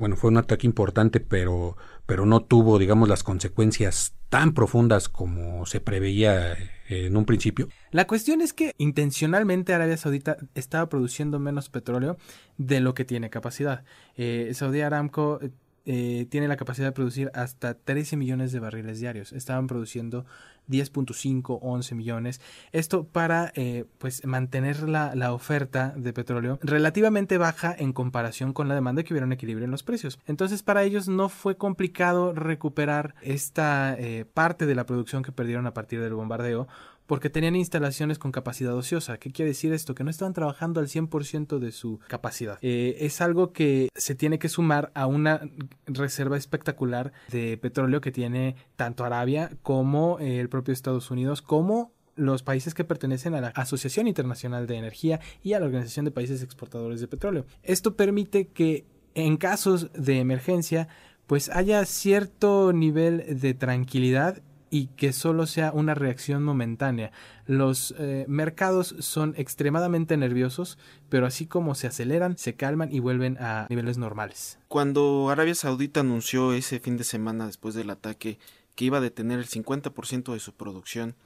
bueno 0.01 0.17
fue 0.17 0.31
un 0.31 0.39
ataque 0.39 0.67
importante 0.67 1.21
pero 1.21 1.77
pero 2.07 2.27
no 2.27 2.41
tuvo 2.41 2.81
digamos 2.81 3.09
las 3.09 3.23
consecuencias 3.23 4.17
tan 4.31 4.55
profundas 4.55 5.09
como 5.09 5.67
se 5.67 5.81
preveía 5.81 6.57
en 6.89 7.17
un 7.17 7.25
principio. 7.25 7.69
La 7.91 8.07
cuestión 8.07 8.41
es 8.41 8.53
que 8.53 8.75
intencionalmente 8.79 9.75
Arabia 9.75 9.97
Saudita 9.97 10.37
estaba 10.55 10.89
produciendo 10.89 11.39
menos 11.39 11.69
petróleo 11.69 12.17
de 12.57 12.81
lo 12.81 12.95
que 12.95 13.05
tiene 13.05 13.29
capacidad. 13.29 13.85
Eh, 14.17 14.53
Saudi 14.55 14.81
Aramco 14.81 15.41
eh, 15.87 16.27
tiene 16.31 16.49
la 16.49 16.57
capacidad 16.57 16.89
de 16.89 16.93
producir 16.93 17.31
hasta 17.35 17.75
13 17.75 18.17
millones 18.17 18.53
de 18.53 18.61
barriles 18.61 19.01
diarios. 19.01 19.33
Estaban 19.33 19.67
produciendo 19.67 20.27
10.5, 20.69 21.59
11 21.61 21.95
millones. 21.95 22.41
Esto 22.73 23.05
para 23.05 23.53
eh, 23.55 23.85
pues 23.99 24.25
mantener 24.25 24.89
la, 24.89 25.15
la, 25.15 25.33
oferta 25.33 25.93
de 25.97 26.13
petróleo 26.13 26.59
relativamente 26.63 27.39
baja 27.39 27.75
en 27.77 27.93
comparación 27.93 28.53
con 28.53 28.69
la 28.69 28.75
demanda 28.75 29.03
que 29.03 29.13
hubiera 29.13 29.27
un 29.27 29.33
equilibrio 29.33 29.65
en 29.65 29.71
los 29.71 29.83
precios. 29.83 30.19
Entonces 30.27 30.63
para 30.63 30.85
ellos 30.85 31.09
no 31.09 31.29
fue 31.29 31.57
complicado 31.57 32.33
recuperar 32.33 33.15
esta 33.23 33.97
eh, 33.99 34.25
parte 34.25 34.67
de 34.67 34.75
la 34.75 34.87
producción 34.87 35.23
que 35.23 35.33
perdieron 35.33 35.67
a 35.67 35.75
partir 35.75 36.01
del 36.01 36.15
bombardeo 36.15 36.69
porque 37.11 37.29
tenían 37.29 37.57
instalaciones 37.57 38.21
con 38.21 38.31
capacidad 38.31 38.73
ociosa. 38.73 39.19
¿Qué 39.19 39.33
quiere 39.33 39.49
decir 39.49 39.73
esto? 39.73 39.97
Que 39.97 40.05
no 40.05 40.11
estaban 40.11 40.33
trabajando 40.33 40.79
al 40.79 40.87
100% 40.87 41.59
de 41.59 41.73
su 41.73 41.99
capacidad. 42.07 42.61
Eh, 42.63 42.99
es 43.01 43.21
algo 43.21 43.53
que 43.53 43.89
se 43.97 44.15
tiene 44.15 44.39
que 44.39 44.49
sumar 44.49 44.93
a 44.95 45.09
una 45.09 45.41
reserva 45.89 46.37
espectacular 46.37 47.13
de 47.33 47.57
petróleo 47.57 48.01
que 48.01 48.13
tiene 48.13 48.55
tanto 48.77 49.05
Arabia 49.05 49.51
como 49.65 50.21
eh, 50.21 50.39
el 50.39 50.49
propio 50.49 50.73
Estados 50.73 51.11
Unidos, 51.11 51.43
como 51.43 51.91
los 52.15 52.45
países 52.45 52.75
que 52.75 52.85
pertenecen 52.85 53.35
a 53.35 53.41
la 53.41 53.49
Asociación 53.49 54.07
Internacional 54.07 54.69
de 54.69 54.77
Energía 54.77 55.19
y 55.43 55.55
a 55.55 55.59
la 55.59 55.67
Organización 55.67 56.05
de 56.05 56.13
Países 56.13 56.45
Exportadores 56.45 57.01
de 57.01 57.09
Petróleo. 57.09 57.45
Esto 57.65 57.97
permite 57.97 58.47
que 58.47 58.85
en 59.17 59.37
casos 59.37 59.91
de 59.95 60.21
emergencia 60.21 60.87
pues 61.27 61.49
haya 61.49 61.85
cierto 61.87 62.73
nivel 62.73 63.41
de 63.41 63.55
tranquilidad 63.55 64.43
y 64.71 64.87
que 64.87 65.13
solo 65.13 65.47
sea 65.47 65.73
una 65.73 65.95
reacción 65.95 66.45
momentánea. 66.45 67.11
Los 67.47 67.95
eh, 67.99 68.25
mercados 68.29 68.95
son 69.01 69.35
extremadamente 69.37 70.17
nerviosos, 70.17 70.79
pero 71.09 71.27
así 71.27 71.47
como 71.47 71.75
se 71.75 71.89
aceleran, 71.89 72.39
se 72.39 72.55
calman 72.55 72.93
y 72.93 73.01
vuelven 73.01 73.37
a 73.39 73.67
niveles 73.69 73.99
normales. 73.99 74.59
Cuando 74.69 75.29
Arabia 75.31 75.57
Saudita 75.57 76.01
anunció 76.01 76.53
ese 76.53 76.79
fin 76.79 76.97
de 76.97 77.05
semana 77.05 77.47
después 77.47 77.75
del 77.75 77.91
ataque 77.91 78.39
que 78.77 78.85
iba 78.85 78.99
a 78.99 79.03
detener 79.03 79.41
el 79.41 79.49
50% 79.49 80.33
de 80.33 80.41
su 80.41 80.55
producción, 80.55 81.17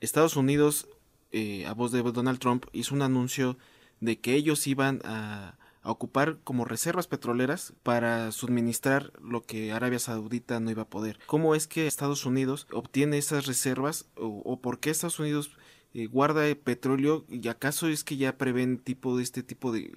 Estados 0.00 0.36
Unidos, 0.36 0.88
eh, 1.30 1.66
a 1.66 1.74
voz 1.74 1.92
de 1.92 2.02
Donald 2.02 2.38
Trump, 2.38 2.64
hizo 2.72 2.94
un 2.94 3.02
anuncio 3.02 3.58
de 4.00 4.18
que 4.18 4.34
ellos 4.34 4.66
iban 4.66 5.00
a 5.04 5.56
a 5.84 5.90
ocupar 5.90 6.38
como 6.42 6.64
reservas 6.64 7.06
petroleras 7.06 7.74
para 7.82 8.32
suministrar 8.32 9.12
lo 9.20 9.42
que 9.42 9.70
Arabia 9.70 9.98
Saudita 9.98 10.58
no 10.58 10.70
iba 10.70 10.82
a 10.82 10.88
poder. 10.88 11.18
¿Cómo 11.26 11.54
es 11.54 11.66
que 11.66 11.86
Estados 11.86 12.24
Unidos 12.24 12.66
obtiene 12.72 13.18
esas 13.18 13.46
reservas 13.46 14.06
o, 14.16 14.58
por 14.60 14.80
qué 14.80 14.90
Estados 14.90 15.20
Unidos 15.20 15.50
eh, 15.92 16.06
guarda 16.06 16.42
petróleo 16.56 17.26
y 17.28 17.46
acaso 17.48 17.88
es 17.88 18.02
que 18.02 18.16
ya 18.16 18.38
prevén 18.38 18.78
tipo 18.78 19.16
de 19.16 19.22
este 19.22 19.42
tipo 19.42 19.72
de 19.72 19.92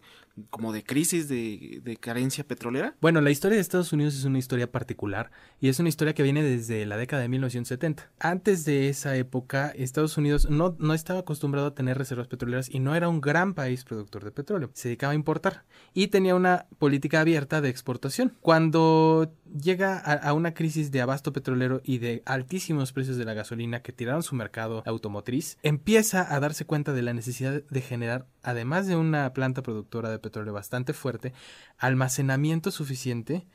como 0.50 0.72
de 0.72 0.84
crisis 0.84 1.28
de, 1.28 1.82
de, 1.84 1.98
carencia 1.98 2.44
petrolera? 2.44 2.96
Bueno, 3.02 3.22
la 3.22 3.32
historia 3.32 3.56
de 3.56 3.62
Estados 3.62 3.92
Unidos 3.94 4.16
es 4.16 4.26
una 4.26 4.38
historia 4.38 4.72
particular 4.72 5.32
y 5.60 5.70
es 5.70 5.80
una 5.80 5.90
historia 5.90 6.14
que 6.14 6.24
viene 6.24 6.44
desde 6.44 6.86
la 6.86 6.98
década 6.98 7.24
de 7.24 7.30
1970. 7.30 8.10
Antes 8.20 8.66
de 8.66 8.90
esa 8.90 9.16
época, 9.16 9.74
Estados 9.76 10.18
Unidos 10.18 10.50
no, 10.50 10.76
no 10.80 10.94
estaba 10.94 11.22
acostumbrado 11.22 11.68
a 11.68 11.76
tener 11.76 11.98
reservas 11.98 12.28
petroleras 12.28 12.70
y 12.70 12.80
no 12.80 12.96
era 12.96 13.10
un 13.10 13.22
gran 13.22 13.54
país 13.54 13.84
productor 13.84 14.24
de 14.24 14.32
petróleo. 14.32 14.70
Se 14.74 14.90
dedicaba 14.90 15.14
a 15.14 15.16
importar 15.16 15.64
y 15.94 16.08
tenía 16.08 16.36
una 16.36 16.68
política 16.78 17.22
abierta 17.22 17.62
de 17.62 17.70
exportación. 17.70 18.34
Cuando 18.42 19.32
llega 19.60 19.98
a, 19.98 20.14
a 20.14 20.34
una 20.34 20.54
crisis 20.54 20.92
de 20.92 21.02
abasto 21.02 21.34
petrolero 21.34 21.82
y 21.84 21.98
de 21.98 22.22
altísimos 22.26 22.94
precios 22.94 23.18
de 23.18 23.26
la 23.26 23.34
gasolina 23.34 23.82
que 23.82 23.94
tiraron 23.94 24.24
su 24.24 24.36
mercado 24.36 24.84
automotriz, 24.86 25.58
empieza 25.64 26.34
a 26.34 26.40
darse 26.40 26.66
cuenta 26.66 26.94
de 26.94 27.02
la 27.02 27.14
necesidad 27.14 27.64
de 27.64 27.82
generar, 27.82 28.28
además 28.44 28.88
de 28.88 28.96
una 28.96 29.34
planta 29.34 29.64
productora 29.64 30.10
de 30.10 30.20
petróleo 30.20 30.27
bastante 30.30 30.94
fuerte, 30.94 31.34
almacenamiento 31.78 32.72
suficiente, 32.72 33.46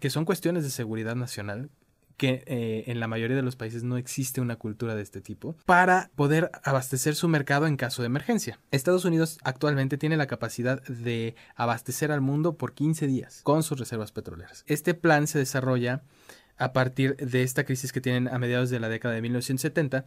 que 0.00 0.10
son 0.10 0.24
cuestiones 0.24 0.64
de 0.64 0.70
seguridad 0.70 1.16
nacional, 1.16 1.70
que 2.18 2.42
eh, 2.46 2.84
en 2.88 2.98
la 3.00 3.06
mayoría 3.06 3.36
de 3.36 3.42
los 3.42 3.56
países 3.56 3.84
no 3.84 3.96
existe 3.96 4.40
una 4.40 4.56
cultura 4.56 4.94
de 4.94 5.02
este 5.02 5.20
tipo, 5.20 5.54
para 5.64 6.10
poder 6.16 6.50
abastecer 6.64 7.14
su 7.14 7.28
mercado 7.28 7.66
en 7.66 7.76
caso 7.76 8.02
de 8.02 8.06
emergencia. 8.06 8.58
Estados 8.72 9.04
Unidos 9.04 9.38
actualmente 9.44 9.98
tiene 9.98 10.16
la 10.16 10.26
capacidad 10.26 10.82
de 10.82 11.36
abastecer 11.54 12.10
al 12.10 12.20
mundo 12.20 12.56
por 12.56 12.74
15 12.74 13.06
días 13.06 13.40
con 13.44 13.62
sus 13.62 13.78
reservas 13.78 14.12
petroleras. 14.12 14.64
Este 14.66 14.94
plan 14.94 15.28
se 15.28 15.38
desarrolla 15.38 16.02
a 16.58 16.72
partir 16.72 17.16
de 17.16 17.44
esta 17.44 17.64
crisis 17.64 17.92
que 17.92 18.00
tienen 18.00 18.26
a 18.26 18.38
mediados 18.38 18.68
de 18.68 18.80
la 18.80 18.88
década 18.88 19.14
de 19.14 19.22
1970 19.22 20.04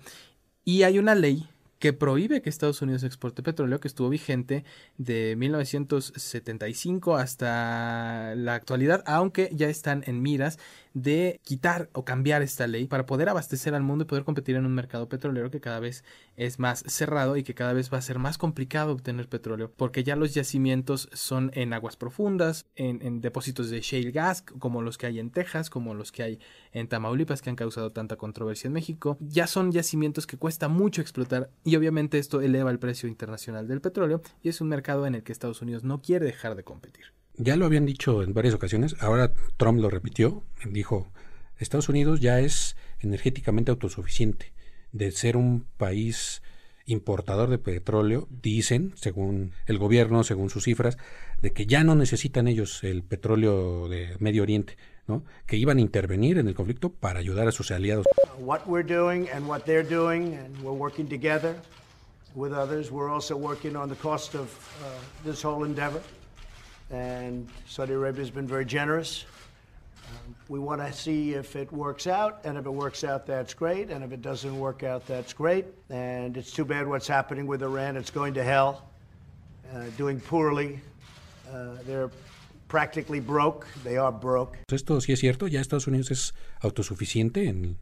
y 0.65 0.83
hay 0.83 0.99
una 0.99 1.15
ley 1.15 1.47
que 1.81 1.93
prohíbe 1.93 2.43
que 2.43 2.49
Estados 2.49 2.81
Unidos 2.83 3.03
exporte 3.03 3.41
petróleo, 3.41 3.79
que 3.79 3.87
estuvo 3.87 4.07
vigente 4.07 4.63
de 4.99 5.35
1975 5.35 7.15
hasta 7.15 8.35
la 8.35 8.53
actualidad, 8.53 9.03
aunque 9.07 9.49
ya 9.51 9.67
están 9.67 10.03
en 10.05 10.21
miras 10.21 10.59
de 10.93 11.39
quitar 11.43 11.89
o 11.93 12.05
cambiar 12.05 12.41
esta 12.41 12.67
ley 12.67 12.87
para 12.87 13.05
poder 13.05 13.29
abastecer 13.29 13.73
al 13.75 13.83
mundo 13.83 14.03
y 14.03 14.07
poder 14.07 14.23
competir 14.23 14.55
en 14.55 14.65
un 14.65 14.73
mercado 14.73 15.07
petrolero 15.07 15.51
que 15.51 15.61
cada 15.61 15.79
vez 15.79 16.03
es 16.35 16.59
más 16.59 16.83
cerrado 16.87 17.37
y 17.37 17.43
que 17.43 17.53
cada 17.53 17.73
vez 17.73 17.91
va 17.91 17.97
a 17.97 18.01
ser 18.01 18.19
más 18.19 18.37
complicado 18.37 18.91
obtener 18.91 19.29
petróleo 19.29 19.71
porque 19.75 20.03
ya 20.03 20.15
los 20.15 20.33
yacimientos 20.33 21.09
son 21.13 21.51
en 21.53 21.73
aguas 21.73 21.95
profundas, 21.95 22.65
en, 22.75 23.21
depósitos 23.21 23.69
de 23.69 23.81
shale 23.81 24.11
gas 24.11 24.41
como 24.41 24.81
los 24.81 24.97
que 24.97 25.07
hay 25.07 25.19
en 25.19 25.31
Texas, 25.31 25.69
como 25.69 25.93
los 25.93 26.11
que 26.11 26.23
hay 26.23 26.39
en 26.71 26.87
Tamaulipas 26.87 27.41
que 27.41 27.49
han 27.49 27.55
causado 27.55 27.91
tanta 27.91 28.15
controversia 28.15 28.67
en 28.67 28.73
México. 28.73 29.17
Ya 29.19 29.47
son 29.47 29.71
yacimientos 29.71 30.27
que 30.27 30.37
cuesta 30.37 30.67
mucho 30.67 31.01
explotar 31.01 31.49
y 31.63 31.75
obviamente 31.75 32.17
esto 32.17 32.41
eleva 32.41 32.71
el 32.71 32.79
precio 32.79 33.07
internacional 33.07 33.67
del 33.67 33.81
petróleo 33.81 34.21
y 34.41 34.49
es 34.49 34.61
un 34.61 34.69
mercado 34.69 35.05
en 35.05 35.15
el 35.15 35.23
que 35.23 35.31
Estados 35.31 35.61
Unidos 35.61 35.83
no 35.83 36.01
quiere 36.01 36.25
dejar 36.25 36.55
de 36.55 36.63
competir. 36.63 37.20
Ya 37.43 37.55
lo 37.55 37.65
habían 37.65 37.87
dicho 37.87 38.21
en 38.21 38.35
varias 38.35 38.53
ocasiones, 38.53 38.95
ahora 38.99 39.33
Trump 39.57 39.79
lo 39.79 39.89
repitió, 39.89 40.43
dijo, 40.63 41.07
Estados 41.57 41.89
Unidos 41.89 42.19
ya 42.19 42.39
es 42.39 42.75
energéticamente 42.99 43.71
autosuficiente, 43.71 44.53
de 44.91 45.09
ser 45.09 45.37
un 45.37 45.65
país 45.77 46.43
importador 46.85 47.49
de 47.49 47.57
petróleo, 47.57 48.27
dicen, 48.29 48.93
según 48.95 49.53
el 49.65 49.79
gobierno, 49.79 50.23
según 50.23 50.51
sus 50.51 50.65
cifras, 50.65 50.99
de 51.41 51.51
que 51.51 51.65
ya 51.65 51.83
no 51.83 51.95
necesitan 51.95 52.47
ellos 52.47 52.83
el 52.83 53.01
petróleo 53.01 53.89
de 53.89 54.15
Medio 54.19 54.43
Oriente, 54.43 54.77
¿no? 55.07 55.23
que 55.47 55.57
iban 55.57 55.79
a 55.79 55.81
intervenir 55.81 56.37
en 56.37 56.47
el 56.47 56.53
conflicto 56.53 56.91
para 56.91 57.21
ayudar 57.21 57.47
a 57.47 57.51
sus 57.51 57.71
aliados. 57.71 58.05
What 58.37 58.67
we're 58.67 58.87
doing 58.87 59.27
and 59.33 59.47
what 59.47 59.61
they're 59.63 59.81
doing, 59.81 60.35
and 60.35 60.55
we're 60.61 60.77
working 60.77 61.07
together 61.07 61.55
with 62.35 62.53
others. 62.53 62.91
We're 62.91 63.11
also 63.11 63.35
working 63.35 63.75
on 63.75 63.89
the 63.89 63.97
cost 63.97 64.35
of 64.35 64.47
uh, 64.83 65.25
this 65.25 65.43
whole 65.43 65.65
endeavor, 65.65 66.01
and 66.91 67.47
Saudi 67.67 67.93
Arabia 67.93 68.21
has 68.21 68.31
been 68.31 68.47
very 68.47 68.65
generous. 68.65 69.25
We 70.49 70.59
want 70.59 70.81
to 70.81 70.91
see 70.91 71.33
if 71.33 71.55
it 71.55 71.71
works 71.71 72.05
out, 72.05 72.41
and 72.43 72.57
if 72.57 72.65
it 72.65 72.69
works 72.69 73.03
out, 73.03 73.25
that's 73.25 73.53
great. 73.53 73.89
And 73.89 74.03
if 74.03 74.11
it 74.11 74.21
doesn't 74.21 74.57
work 74.59 74.83
out, 74.83 75.07
that's 75.07 75.33
great. 75.33 75.65
And 75.89 76.35
it's 76.35 76.51
too 76.51 76.65
bad 76.65 76.85
what's 76.87 77.07
happening 77.07 77.47
with 77.47 77.63
Iran. 77.63 77.95
It's 77.95 78.11
going 78.11 78.33
to 78.33 78.43
hell, 78.43 78.89
uh, 79.73 79.85
doing 79.97 80.19
poorly. 80.19 80.81
Uh, 81.49 81.75
they're 81.85 82.09
practically 82.67 83.21
broke. 83.21 83.65
They 83.83 83.97
are 83.97 84.11
broke. 84.11 84.57
Esto 84.69 84.99
sí 84.99 85.13
es 85.13 85.19
cierto. 85.19 85.47
Ya 85.47 85.61
Estados 85.61 85.87
Unidos 85.87 86.11
es 86.11 86.33
autosuficiente 86.61 87.47
en, 87.47 87.77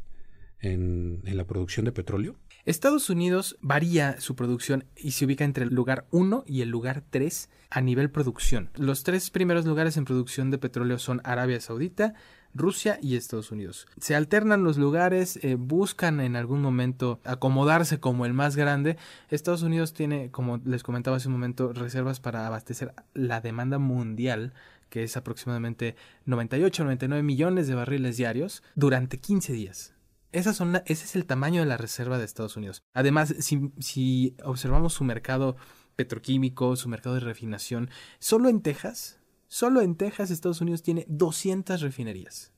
en, 0.62 1.22
la 1.24 1.46
producción 1.46 1.86
de 1.86 1.92
petróleo. 1.92 2.36
Estados 2.66 3.10
Unidos 3.10 3.58
varía 3.62 4.20
su 4.20 4.36
producción 4.36 4.86
y 4.96 5.12
se 5.12 5.26
ubica 5.26 5.44
entre 5.44 5.64
el 5.64 5.74
lugar 5.74 6.06
1 6.12 6.44
y 6.46 6.62
el 6.62 6.70
lugar 6.70 7.04
3 7.10 7.50
a 7.70 7.82
nivel 7.82 8.12
producción. 8.12 8.70
Los 8.76 9.04
tres 9.04 9.30
primeros 9.30 9.66
lugares 9.66 9.98
en 9.98 10.06
producción 10.06 10.52
de 10.52 10.58
petróleo 10.58 11.00
son 11.00 11.22
Arabia 11.24 11.62
Saudita, 11.62 12.14
Rusia 12.54 13.00
y 13.02 13.16
Estados 13.16 13.52
Unidos. 13.52 13.88
Se 14.00 14.16
alternan 14.16 14.64
los 14.64 14.78
lugares, 14.78 15.40
eh, 15.44 15.56
buscan 15.56 16.20
en 16.20 16.36
algún 16.36 16.62
momento 16.62 17.20
acomodarse 17.24 18.00
como 18.00 18.26
el 18.26 18.34
más 18.34 18.56
grande. 18.56 18.98
Estados 19.30 19.62
Unidos 19.62 19.94
tiene, 19.94 20.32
como 20.32 20.58
les 20.66 20.84
comentaba 20.84 21.18
hace 21.18 21.28
un 21.28 21.36
momento, 21.36 21.74
reservas 21.74 22.20
para 22.20 22.48
abastecer 22.48 22.94
la 23.14 23.42
demanda 23.42 23.78
mundial 23.78 24.54
que 24.90 25.04
es 25.04 25.16
aproximadamente 25.18 25.96
98 26.26 26.84
99 26.84 27.22
millones 27.22 27.68
de 27.68 27.76
barriles 27.76 28.18
diarios 28.18 28.64
durante 28.74 29.20
15 29.20 29.54
días. 29.54 29.94
Esas 30.32 30.58
son 30.58 30.76
ese 30.86 31.06
es 31.06 31.16
el 31.16 31.26
tamaño 31.26 31.62
de 31.62 31.68
la 31.68 31.78
reserva 31.78 32.18
de 32.18 32.26
Estados 32.26 32.56
Unidos. 32.56 32.84
Además, 32.94 33.34
si, 33.40 33.72
si 33.80 34.36
observamos 34.44 34.94
su 34.94 35.04
mercado 35.04 35.56
petroquímico, 35.96 36.76
su 36.76 36.88
mercado 36.88 37.16
de 37.16 37.22
refinación, 37.22 37.90
solo 38.20 38.50
en 38.50 38.62
Texas, 38.62 39.20
solo 39.48 39.82
en 39.82 39.96
Texas 39.96 40.32
Estados 40.32 40.62
Unidos 40.62 40.84
tiene 40.84 41.06
200 41.08 41.82
refinerías. 41.82 42.54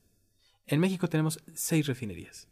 En 0.66 0.80
México 0.80 1.08
tenemos 1.08 1.42
6 1.54 1.86
refinerías 1.86 2.48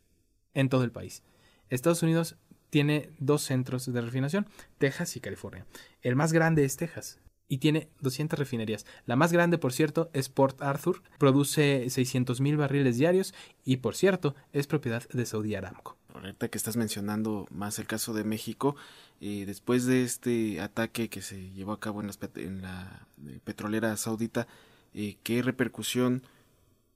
en 0.54 0.68
todo 0.68 0.84
el 0.84 0.90
país. 0.90 1.22
Estados 1.68 2.02
Unidos 2.02 2.36
tiene 2.70 3.10
dos 3.18 3.42
centros 3.42 3.92
de 3.92 4.00
refinación, 4.00 4.48
Texas 4.78 5.16
y 5.16 5.20
California. 5.20 5.66
El 6.02 6.16
más 6.16 6.32
grande 6.32 6.64
es 6.64 6.76
Texas 6.76 7.20
y 7.50 7.58
tiene 7.58 7.90
200 8.00 8.38
refinerías. 8.38 8.86
La 9.04 9.16
más 9.16 9.30
grande, 9.30 9.58
por 9.58 9.74
cierto, 9.74 10.08
es 10.14 10.30
Port 10.30 10.62
Arthur, 10.62 11.02
produce 11.18 11.90
600 11.90 12.40
mil 12.40 12.56
barriles 12.56 12.96
diarios 12.96 13.34
y, 13.66 13.76
por 13.78 13.94
cierto, 13.94 14.34
es 14.54 14.66
propiedad 14.66 15.06
de 15.10 15.26
Saudi 15.26 15.54
Aramco. 15.54 15.98
Ahorita 16.14 16.48
que 16.48 16.56
estás 16.56 16.78
mencionando 16.78 17.46
más 17.50 17.78
el 17.78 17.86
caso 17.86 18.14
de 18.14 18.24
México, 18.24 18.74
eh, 19.20 19.44
después 19.46 19.84
de 19.84 20.04
este 20.04 20.62
ataque 20.62 21.10
que 21.10 21.20
se 21.20 21.50
llevó 21.50 21.72
a 21.72 21.80
cabo 21.80 22.00
en, 22.00 22.06
las, 22.06 22.18
en 22.36 22.62
la 22.62 23.06
petrolera 23.44 23.94
saudita, 23.98 24.46
eh, 24.94 25.18
¿qué 25.22 25.42
repercusión 25.42 26.22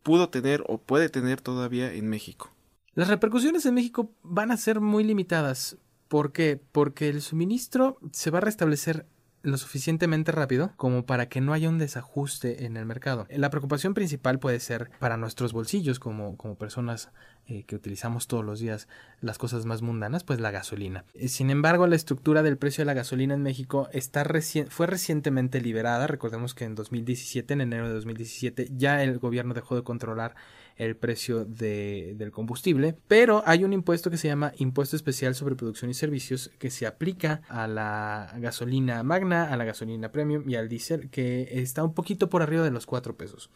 pudo 0.04 0.28
tener 0.28 0.62
o 0.68 0.78
puede 0.78 1.08
tener 1.08 1.40
todavía 1.40 1.92
en 1.92 2.08
México. 2.08 2.52
Las 2.94 3.08
repercusiones 3.08 3.66
en 3.66 3.74
México 3.74 4.12
van 4.22 4.52
a 4.52 4.56
ser 4.56 4.80
muy 4.80 5.02
limitadas. 5.02 5.78
¿Por 6.06 6.30
qué? 6.30 6.60
Porque 6.70 7.08
el 7.08 7.22
suministro 7.22 7.98
se 8.12 8.30
va 8.30 8.38
a 8.38 8.42
restablecer 8.42 9.06
lo 9.44 9.58
suficientemente 9.58 10.32
rápido 10.32 10.72
como 10.76 11.04
para 11.04 11.28
que 11.28 11.40
no 11.40 11.52
haya 11.52 11.68
un 11.68 11.78
desajuste 11.78 12.64
en 12.64 12.76
el 12.76 12.86
mercado. 12.86 13.26
La 13.30 13.50
preocupación 13.50 13.94
principal 13.94 14.38
puede 14.38 14.58
ser 14.58 14.90
para 14.98 15.16
nuestros 15.16 15.52
bolsillos 15.52 16.00
como, 16.00 16.36
como 16.36 16.56
personas 16.56 17.10
eh, 17.46 17.64
que 17.64 17.76
utilizamos 17.76 18.26
todos 18.26 18.42
los 18.42 18.58
días 18.58 18.88
las 19.20 19.36
cosas 19.36 19.66
más 19.66 19.82
mundanas, 19.82 20.24
pues 20.24 20.40
la 20.40 20.50
gasolina. 20.50 21.04
Eh, 21.12 21.28
sin 21.28 21.50
embargo, 21.50 21.86
la 21.86 21.94
estructura 21.94 22.42
del 22.42 22.56
precio 22.56 22.82
de 22.82 22.86
la 22.86 22.94
gasolina 22.94 23.34
en 23.34 23.42
México 23.42 23.88
está 23.92 24.24
fue 24.70 24.86
recientemente 24.86 25.60
liberada. 25.60 26.06
Recordemos 26.06 26.54
que 26.54 26.64
en 26.64 26.74
2017, 26.74 27.52
en 27.52 27.60
enero 27.60 27.86
de 27.86 27.94
2017, 27.94 28.68
ya 28.74 29.02
el 29.02 29.18
gobierno 29.18 29.52
dejó 29.52 29.76
de 29.76 29.82
controlar 29.82 30.34
el 30.76 30.96
precio 30.96 31.44
de, 31.44 32.14
del 32.16 32.30
combustible, 32.30 32.96
pero 33.08 33.42
hay 33.46 33.64
un 33.64 33.72
impuesto 33.72 34.10
que 34.10 34.16
se 34.16 34.28
llama 34.28 34.52
Impuesto 34.56 34.96
Especial 34.96 35.34
sobre 35.34 35.56
Producción 35.56 35.90
y 35.90 35.94
Servicios 35.94 36.50
que 36.58 36.70
se 36.70 36.86
aplica 36.86 37.42
a 37.48 37.66
la 37.66 38.34
gasolina 38.38 39.02
magna, 39.02 39.52
a 39.52 39.56
la 39.56 39.64
gasolina 39.64 40.12
premium 40.12 40.48
y 40.48 40.56
al 40.56 40.68
diésel 40.68 41.10
que 41.10 41.48
está 41.60 41.84
un 41.84 41.94
poquito 41.94 42.28
por 42.28 42.42
arriba 42.42 42.64
de 42.64 42.70
los 42.70 42.86
4 42.86 43.16
pesos. 43.16 43.50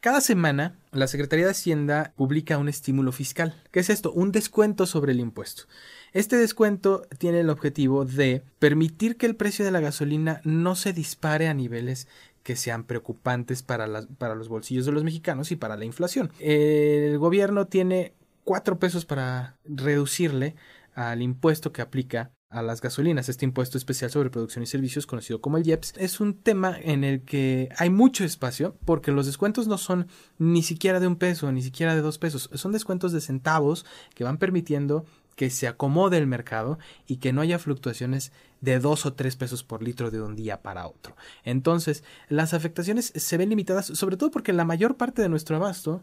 Cada 0.00 0.20
semana, 0.20 0.78
la 0.92 1.08
Secretaría 1.08 1.46
de 1.46 1.50
Hacienda 1.50 2.12
publica 2.14 2.56
un 2.58 2.68
estímulo 2.68 3.10
fiscal. 3.10 3.60
¿Qué 3.72 3.80
es 3.80 3.90
esto? 3.90 4.12
Un 4.12 4.30
descuento 4.30 4.86
sobre 4.86 5.10
el 5.10 5.18
impuesto. 5.18 5.64
Este 6.12 6.36
descuento 6.36 7.02
tiene 7.18 7.40
el 7.40 7.50
objetivo 7.50 8.04
de 8.04 8.44
permitir 8.60 9.16
que 9.16 9.26
el 9.26 9.34
precio 9.34 9.64
de 9.64 9.72
la 9.72 9.80
gasolina 9.80 10.40
no 10.44 10.76
se 10.76 10.92
dispare 10.92 11.48
a 11.48 11.54
niveles 11.54 12.06
que 12.48 12.56
sean 12.56 12.84
preocupantes 12.84 13.62
para, 13.62 13.86
para 14.16 14.34
los 14.34 14.48
bolsillos 14.48 14.86
de 14.86 14.92
los 14.92 15.04
mexicanos 15.04 15.52
y 15.52 15.56
para 15.56 15.76
la 15.76 15.84
inflación. 15.84 16.32
El 16.40 17.18
gobierno 17.18 17.66
tiene 17.66 18.14
cuatro 18.42 18.78
pesos 18.78 19.04
para 19.04 19.58
reducirle 19.66 20.54
al 20.94 21.20
impuesto 21.20 21.74
que 21.74 21.82
aplica 21.82 22.32
a 22.48 22.62
las 22.62 22.80
gasolinas. 22.80 23.28
Este 23.28 23.44
impuesto 23.44 23.76
especial 23.76 24.10
sobre 24.10 24.30
producción 24.30 24.62
y 24.62 24.66
servicios, 24.66 25.06
conocido 25.06 25.42
como 25.42 25.58
el 25.58 25.66
IEPS, 25.66 25.92
es 25.98 26.20
un 26.20 26.40
tema 26.40 26.74
en 26.80 27.04
el 27.04 27.20
que 27.20 27.68
hay 27.76 27.90
mucho 27.90 28.24
espacio 28.24 28.78
porque 28.86 29.12
los 29.12 29.26
descuentos 29.26 29.68
no 29.68 29.76
son 29.76 30.08
ni 30.38 30.62
siquiera 30.62 31.00
de 31.00 31.06
un 31.06 31.16
peso, 31.16 31.52
ni 31.52 31.60
siquiera 31.60 31.94
de 31.94 32.00
dos 32.00 32.16
pesos, 32.16 32.48
son 32.54 32.72
descuentos 32.72 33.12
de 33.12 33.20
centavos 33.20 33.84
que 34.14 34.24
van 34.24 34.38
permitiendo 34.38 35.04
que 35.38 35.50
se 35.50 35.68
acomode 35.68 36.18
el 36.18 36.26
mercado 36.26 36.80
y 37.06 37.18
que 37.18 37.32
no 37.32 37.42
haya 37.42 37.60
fluctuaciones 37.60 38.32
de 38.60 38.80
dos 38.80 39.06
o 39.06 39.12
tres 39.12 39.36
pesos 39.36 39.62
por 39.62 39.84
litro 39.84 40.10
de 40.10 40.20
un 40.20 40.34
día 40.34 40.62
para 40.62 40.88
otro. 40.88 41.14
Entonces, 41.44 42.02
las 42.28 42.54
afectaciones 42.54 43.12
se 43.14 43.36
ven 43.36 43.48
limitadas, 43.48 43.86
sobre 43.86 44.16
todo 44.16 44.32
porque 44.32 44.52
la 44.52 44.64
mayor 44.64 44.96
parte 44.96 45.22
de 45.22 45.28
nuestro 45.28 45.54
abasto, 45.54 46.02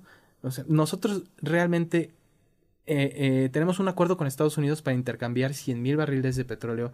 nosotros 0.69 1.23
realmente 1.41 2.13
eh, 2.87 3.11
eh, 3.45 3.49
tenemos 3.51 3.79
un 3.79 3.89
acuerdo 3.89 4.15
con 4.15 4.25
Estados 4.25 4.57
Unidos 4.57 4.81
para 4.81 4.95
intercambiar 4.95 5.53
100 5.53 5.81
mil 5.81 5.97
barriles 5.97 6.37
de 6.37 6.45
petróleo 6.45 6.93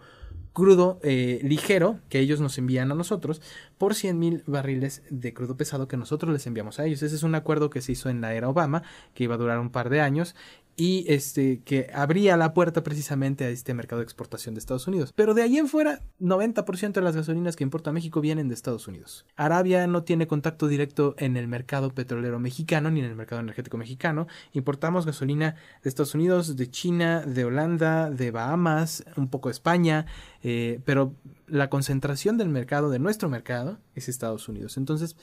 crudo 0.53 0.99
eh, 1.01 1.39
ligero 1.43 1.99
que 2.09 2.19
ellos 2.19 2.41
nos 2.41 2.57
envían 2.57 2.91
a 2.91 2.95
nosotros 2.95 3.41
por 3.77 3.95
100 3.95 4.19
mil 4.19 4.43
barriles 4.47 5.03
de 5.09 5.33
crudo 5.33 5.55
pesado 5.55 5.87
que 5.87 5.97
nosotros 5.97 6.33
les 6.33 6.45
enviamos 6.47 6.79
a 6.79 6.85
ellos. 6.85 7.03
Ese 7.03 7.15
es 7.15 7.23
un 7.23 7.35
acuerdo 7.35 7.69
que 7.69 7.81
se 7.81 7.93
hizo 7.93 8.09
en 8.09 8.21
la 8.21 8.33
era 8.33 8.49
Obama, 8.49 8.83
que 9.13 9.25
iba 9.25 9.35
a 9.35 9.37
durar 9.37 9.59
un 9.59 9.69
par 9.69 9.89
de 9.89 10.01
años 10.01 10.35
y 10.75 11.05
este 11.07 11.61
que 11.61 11.89
abría 11.93 12.37
la 12.37 12.53
puerta 12.53 12.83
precisamente 12.83 13.45
a 13.45 13.49
este 13.49 13.73
mercado 13.73 13.99
de 13.99 14.05
exportación 14.05 14.55
de 14.55 14.59
Estados 14.59 14.87
Unidos. 14.87 15.13
Pero 15.15 15.33
de 15.33 15.43
ahí 15.43 15.57
en 15.57 15.67
fuera, 15.67 16.01
90% 16.19 16.93
de 16.93 17.01
las 17.01 17.15
gasolinas 17.15 17.55
que 17.55 17.63
importa 17.63 17.91
México 17.91 18.21
vienen 18.21 18.47
de 18.47 18.55
Estados 18.55 18.87
Unidos. 18.87 19.25
Arabia 19.35 19.85
no 19.87 20.03
tiene 20.03 20.27
contacto 20.27 20.67
directo 20.67 21.15
en 21.17 21.37
el 21.37 21.47
mercado 21.47 21.93
petrolero 21.93 22.39
mexicano 22.39 22.89
ni 22.89 22.99
en 22.99 23.05
el 23.05 23.15
mercado 23.15 23.41
energético 23.41 23.77
mexicano. 23.77 24.27
Importamos 24.53 25.05
gasolina 25.05 25.55
de 25.83 25.89
Estados 25.89 26.15
Unidos, 26.15 26.55
de 26.55 26.69
China, 26.69 27.21
de 27.21 27.45
Holanda, 27.45 28.09
de 28.09 28.31
Bahamas, 28.31 29.03
un 29.17 29.29
poco 29.29 29.49
de 29.49 29.53
España, 29.53 30.05
eh, 30.43 30.79
pero 30.85 31.13
la 31.47 31.69
concentración 31.69 32.37
del 32.37 32.49
mercado, 32.49 32.89
de 32.89 32.99
nuestro 32.99 33.29
mercado, 33.29 33.79
es 33.95 34.09
Estados 34.09 34.47
Unidos. 34.47 34.77
Entonces, 34.77 35.15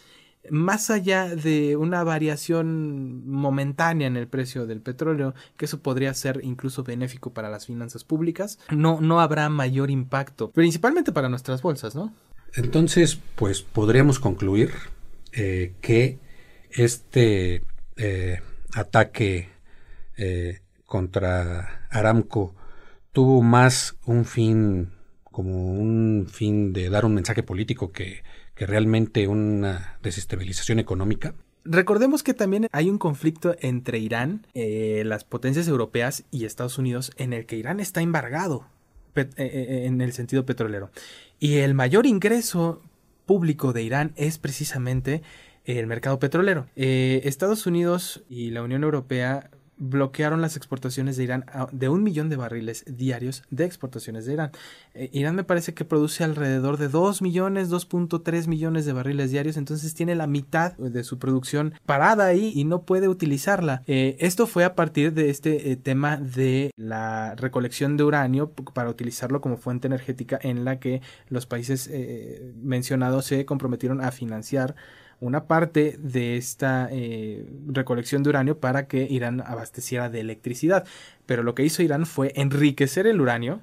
más 0.50 0.90
allá 0.90 1.34
de 1.34 1.76
una 1.76 2.04
variación 2.04 3.26
momentánea 3.26 4.06
en 4.06 4.16
el 4.16 4.28
precio 4.28 4.66
del 4.66 4.80
petróleo, 4.80 5.34
que 5.56 5.64
eso 5.64 5.80
podría 5.80 6.12
ser 6.14 6.40
incluso 6.42 6.84
benéfico 6.84 7.32
para 7.32 7.50
las 7.50 7.66
finanzas 7.66 8.04
públicas, 8.04 8.58
no, 8.70 9.00
no 9.00 9.20
habrá 9.20 9.48
mayor 9.48 9.90
impacto, 9.90 10.50
principalmente 10.50 11.12
para 11.12 11.28
nuestras 11.28 11.62
bolsas, 11.62 11.94
¿no? 11.94 12.12
Entonces, 12.54 13.18
pues 13.34 13.62
podríamos 13.62 14.18
concluir 14.18 14.72
eh, 15.32 15.74
que 15.80 16.18
este 16.70 17.62
eh, 17.96 18.40
ataque 18.74 19.48
eh, 20.16 20.60
contra 20.86 21.86
Aramco 21.90 22.54
tuvo 23.12 23.42
más 23.42 23.96
un 24.06 24.24
fin 24.24 24.90
como 25.24 25.72
un 25.72 26.26
fin 26.28 26.72
de 26.72 26.90
dar 26.90 27.04
un 27.04 27.14
mensaje 27.14 27.42
político 27.42 27.92
que 27.92 28.22
que 28.58 28.66
realmente 28.66 29.28
una 29.28 29.96
desestabilización 30.02 30.80
económica. 30.80 31.32
Recordemos 31.64 32.24
que 32.24 32.34
también 32.34 32.66
hay 32.72 32.90
un 32.90 32.98
conflicto 32.98 33.54
entre 33.60 34.00
Irán, 34.00 34.48
eh, 34.52 35.04
las 35.06 35.22
potencias 35.22 35.68
europeas 35.68 36.24
y 36.32 36.44
Estados 36.44 36.76
Unidos 36.76 37.12
en 37.18 37.32
el 37.32 37.46
que 37.46 37.54
Irán 37.54 37.78
está 37.78 38.00
embargado 38.00 38.66
eh, 39.14 39.28
eh, 39.36 39.84
en 39.86 40.00
el 40.00 40.12
sentido 40.12 40.44
petrolero. 40.44 40.90
Y 41.38 41.58
el 41.58 41.74
mayor 41.74 42.04
ingreso 42.04 42.82
público 43.26 43.72
de 43.72 43.84
Irán 43.84 44.12
es 44.16 44.38
precisamente 44.38 45.22
el 45.64 45.86
mercado 45.86 46.18
petrolero. 46.18 46.66
Estados 46.74 47.64
Unidos 47.64 48.24
y 48.28 48.50
la 48.50 48.62
Unión 48.62 48.82
Europea 48.82 49.50
bloquearon 49.78 50.40
las 50.40 50.56
exportaciones 50.56 51.16
de 51.16 51.24
Irán 51.24 51.44
de 51.72 51.88
un 51.88 52.02
millón 52.02 52.28
de 52.28 52.36
barriles 52.36 52.84
diarios 52.86 53.42
de 53.50 53.64
exportaciones 53.64 54.26
de 54.26 54.34
Irán. 54.34 54.50
Eh, 54.94 55.10
Irán 55.12 55.36
me 55.36 55.44
parece 55.44 55.74
que 55.74 55.84
produce 55.84 56.24
alrededor 56.24 56.76
de 56.76 56.88
2 56.88 57.22
millones, 57.22 57.70
2.3 57.70 58.46
millones 58.46 58.86
de 58.86 58.92
barriles 58.92 59.30
diarios, 59.30 59.56
entonces 59.56 59.94
tiene 59.94 60.14
la 60.14 60.26
mitad 60.26 60.76
de 60.76 61.04
su 61.04 61.18
producción 61.18 61.74
parada 61.86 62.26
ahí 62.26 62.52
y 62.54 62.64
no 62.64 62.82
puede 62.82 63.08
utilizarla. 63.08 63.82
Eh, 63.86 64.16
esto 64.20 64.46
fue 64.46 64.64
a 64.64 64.74
partir 64.74 65.12
de 65.12 65.30
este 65.30 65.70
eh, 65.70 65.76
tema 65.76 66.16
de 66.16 66.70
la 66.76 67.34
recolección 67.36 67.96
de 67.96 68.04
uranio 68.04 68.50
para 68.50 68.90
utilizarlo 68.90 69.40
como 69.40 69.56
fuente 69.56 69.86
energética 69.86 70.38
en 70.42 70.64
la 70.64 70.78
que 70.78 71.02
los 71.28 71.46
países 71.46 71.90
mencionados 72.56 73.26
se 73.26 73.44
comprometieron 73.44 74.00
a 74.00 74.10
financiar 74.10 74.74
una 75.20 75.46
parte 75.46 75.96
de 75.98 76.36
esta 76.36 76.88
eh, 76.90 77.48
recolección 77.66 78.22
de 78.22 78.30
uranio 78.30 78.58
para 78.60 78.86
que 78.86 79.06
Irán 79.10 79.40
abasteciera 79.40 80.08
de 80.08 80.20
electricidad. 80.20 80.86
Pero 81.26 81.42
lo 81.42 81.54
que 81.54 81.64
hizo 81.64 81.82
Irán 81.82 82.06
fue 82.06 82.32
enriquecer 82.36 83.06
el 83.06 83.20
uranio 83.20 83.60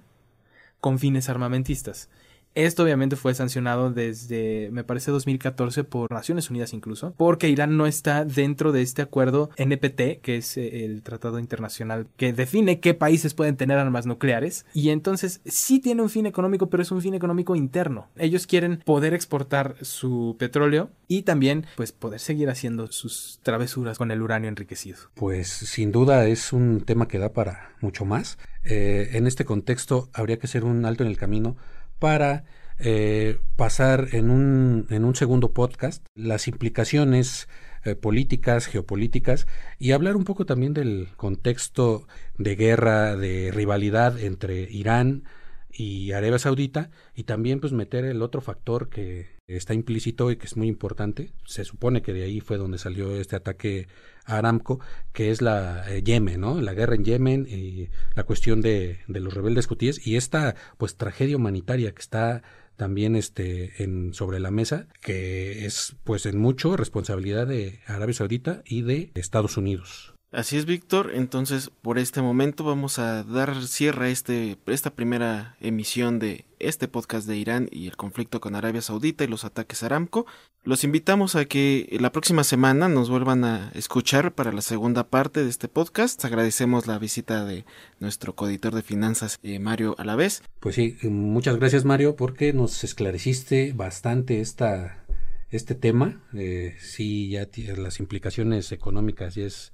con 0.79 0.99
fines 0.99 1.29
armamentistas. 1.29 2.09
Esto 2.55 2.83
obviamente 2.83 3.17
fue 3.17 3.35
sancionado 3.35 3.91
desde, 3.91 4.69
me 4.71 4.85
parece, 4.85 5.11
2014 5.11 5.83
por 5.83 6.09
Naciones 6.11 6.49
Unidas 6.49 6.71
incluso, 6.71 7.13
porque 7.17 7.49
Irán 7.49 7.75
no 7.75 7.85
está 7.85 8.23
dentro 8.23 8.71
de 8.71 8.81
este 8.81 9.01
acuerdo 9.01 9.49
NPT, 9.57 10.21
que 10.21 10.37
es 10.37 10.55
eh, 10.55 10.85
el 10.85 11.03
tratado 11.03 11.37
internacional 11.39 12.07
que 12.15 12.31
define 12.31 12.79
qué 12.79 12.93
países 12.93 13.33
pueden 13.33 13.57
tener 13.57 13.77
armas 13.77 14.05
nucleares. 14.05 14.65
Y 14.73 14.89
entonces 14.89 15.41
sí 15.45 15.79
tiene 15.79 16.01
un 16.01 16.09
fin 16.09 16.25
económico, 16.25 16.69
pero 16.69 16.81
es 16.81 16.91
un 16.91 17.01
fin 17.01 17.13
económico 17.13 17.57
interno. 17.57 18.07
Ellos 18.15 18.47
quieren 18.47 18.81
poder 18.85 19.13
exportar 19.13 19.75
su 19.81 20.37
petróleo 20.39 20.89
y 21.09 21.23
también 21.23 21.65
pues 21.75 21.91
poder 21.91 22.21
seguir 22.21 22.49
haciendo 22.49 22.87
sus 22.87 23.39
travesuras 23.43 23.97
con 23.97 24.11
el 24.11 24.21
uranio 24.21 24.47
enriquecido. 24.47 24.97
Pues 25.15 25.49
sin 25.49 25.91
duda 25.91 26.25
es 26.27 26.53
un 26.53 26.81
tema 26.81 27.09
que 27.09 27.19
da 27.19 27.33
para 27.33 27.75
mucho 27.81 28.05
más. 28.05 28.37
Eh, 28.63 29.09
en 29.13 29.27
este 29.27 29.43
contexto 29.43 30.09
habría 30.13 30.37
que 30.39 30.47
hacer 30.47 30.63
un 30.63 30.85
alto 30.85 31.03
en 31.03 31.09
el 31.09 31.17
camino 31.17 31.57
para 31.99 32.45
eh, 32.77 33.39
pasar 33.55 34.10
en 34.12 34.29
un, 34.29 34.88
en 34.89 35.05
un 35.05 35.15
segundo 35.15 35.53
podcast 35.53 36.05
las 36.13 36.47
implicaciones 36.47 37.47
eh, 37.86 37.95
políticas, 37.95 38.65
geopolíticas 38.65 39.47
y 39.79 39.91
hablar 39.91 40.15
un 40.15 40.25
poco 40.25 40.45
también 40.45 40.73
del 40.73 41.10
contexto 41.15 42.08
de 42.38 42.55
guerra, 42.55 43.15
de 43.15 43.51
rivalidad 43.53 44.19
entre 44.19 44.63
Irán 44.63 45.23
y 45.71 46.12
Arabia 46.12 46.39
Saudita 46.39 46.89
y 47.13 47.23
también 47.23 47.60
pues 47.60 47.73
meter 47.73 48.05
el 48.05 48.21
otro 48.21 48.41
factor 48.41 48.89
que 48.89 49.36
está 49.47 49.73
implícito 49.73 50.31
y 50.31 50.38
que 50.38 50.47
es 50.47 50.58
muy 50.58 50.67
importante. 50.67 51.31
Se 51.45 51.63
supone 51.63 52.01
que 52.01 52.13
de 52.13 52.23
ahí 52.23 52.39
fue 52.39 52.58
donde 52.58 52.77
salió 52.77 53.15
este 53.15 53.36
ataque 53.36 53.88
Aramco, 54.25 54.79
que 55.13 55.31
es 55.31 55.41
la 55.41 55.89
eh, 55.89 56.03
Yemen, 56.03 56.41
¿no? 56.41 56.61
La 56.61 56.73
guerra 56.73 56.95
en 56.95 57.05
Yemen 57.05 57.47
y 57.49 57.89
la 58.15 58.23
cuestión 58.23 58.61
de, 58.61 58.99
de 59.07 59.19
los 59.19 59.33
rebeldes 59.33 59.69
hutíes 59.69 60.05
y 60.05 60.15
esta 60.15 60.55
pues 60.77 60.95
tragedia 60.95 61.38
humanitaria 61.38 61.93
que 61.93 62.01
está 62.01 62.43
también 62.75 63.15
este 63.15 63.83
en 63.83 64.13
sobre 64.13 64.39
la 64.39 64.51
mesa 64.51 64.88
que 65.01 65.65
es 65.65 65.95
pues 66.03 66.25
en 66.25 66.38
mucho 66.38 66.75
responsabilidad 66.75 67.47
de 67.47 67.79
Arabia 67.88 68.13
Saudita 68.13 68.61
y 68.65 68.81
de 68.81 69.11
Estados 69.15 69.57
Unidos. 69.57 70.14
Así 70.36 70.58
es, 70.58 70.65
Víctor. 70.65 71.12
Entonces, 71.13 71.71
por 71.82 71.98
este 71.98 72.21
momento 72.21 72.65
vamos 72.65 73.00
a 73.00 73.24
dar 73.24 73.65
cierre 73.65 74.08
a 74.08 74.10
este, 74.10 74.58
esta 74.65 74.89
primera 74.93 75.56
emisión 75.62 76.19
de 76.19 76.43
este 76.60 76.89
podcast 76.89 77.26
de 77.26 77.38
Irán 77.38 77.69
y 77.71 77.88
el 77.88 77.95
conflicto 77.95 78.41
con 78.41 78.54
Arabia 78.54 78.82
Saudita 78.82 79.24
y 79.24 79.28
los 79.28 79.45
ataques 79.45 79.82
a 79.82 79.86
Aramco. 79.86 80.26
Los 80.65 80.84
invitamos 80.84 81.38
a 81.38 81.45
que 81.45 81.88
la 82.02 82.12
próxima 82.12 82.43
semana 82.43 82.89
nos 82.89 83.10
vuelvan 83.10 83.45
a 83.45 83.71
escuchar 83.76 84.34
para 84.34 84.52
la 84.52 84.60
segunda 84.60 85.08
parte 85.08 85.41
de 85.41 85.50
este 85.50 85.69
podcast. 85.69 86.26
Agradecemos 86.26 86.86
la 86.86 87.00
visita 87.00 87.45
de 87.45 87.63
nuestro 88.02 88.36
coeditor 88.36 88.76
de 88.76 88.82
finanzas, 88.82 89.39
eh, 89.41 89.60
Mario 89.60 89.95
Alavés. 90.00 90.43
Pues 90.60 90.76
sí, 90.76 90.98
muchas 91.04 91.56
gracias 91.56 91.86
Mario 91.86 92.17
porque 92.17 92.52
nos 92.52 92.84
esclareciste 92.84 93.71
bastante 93.71 94.41
esta, 94.41 95.06
este 95.50 95.76
tema. 95.76 96.21
Eh, 96.34 96.76
sí, 96.82 97.30
ya 97.30 97.48
las 97.78 98.02
implicaciones 98.02 98.74
económicas 98.74 99.38
y 99.38 99.43
es 99.43 99.71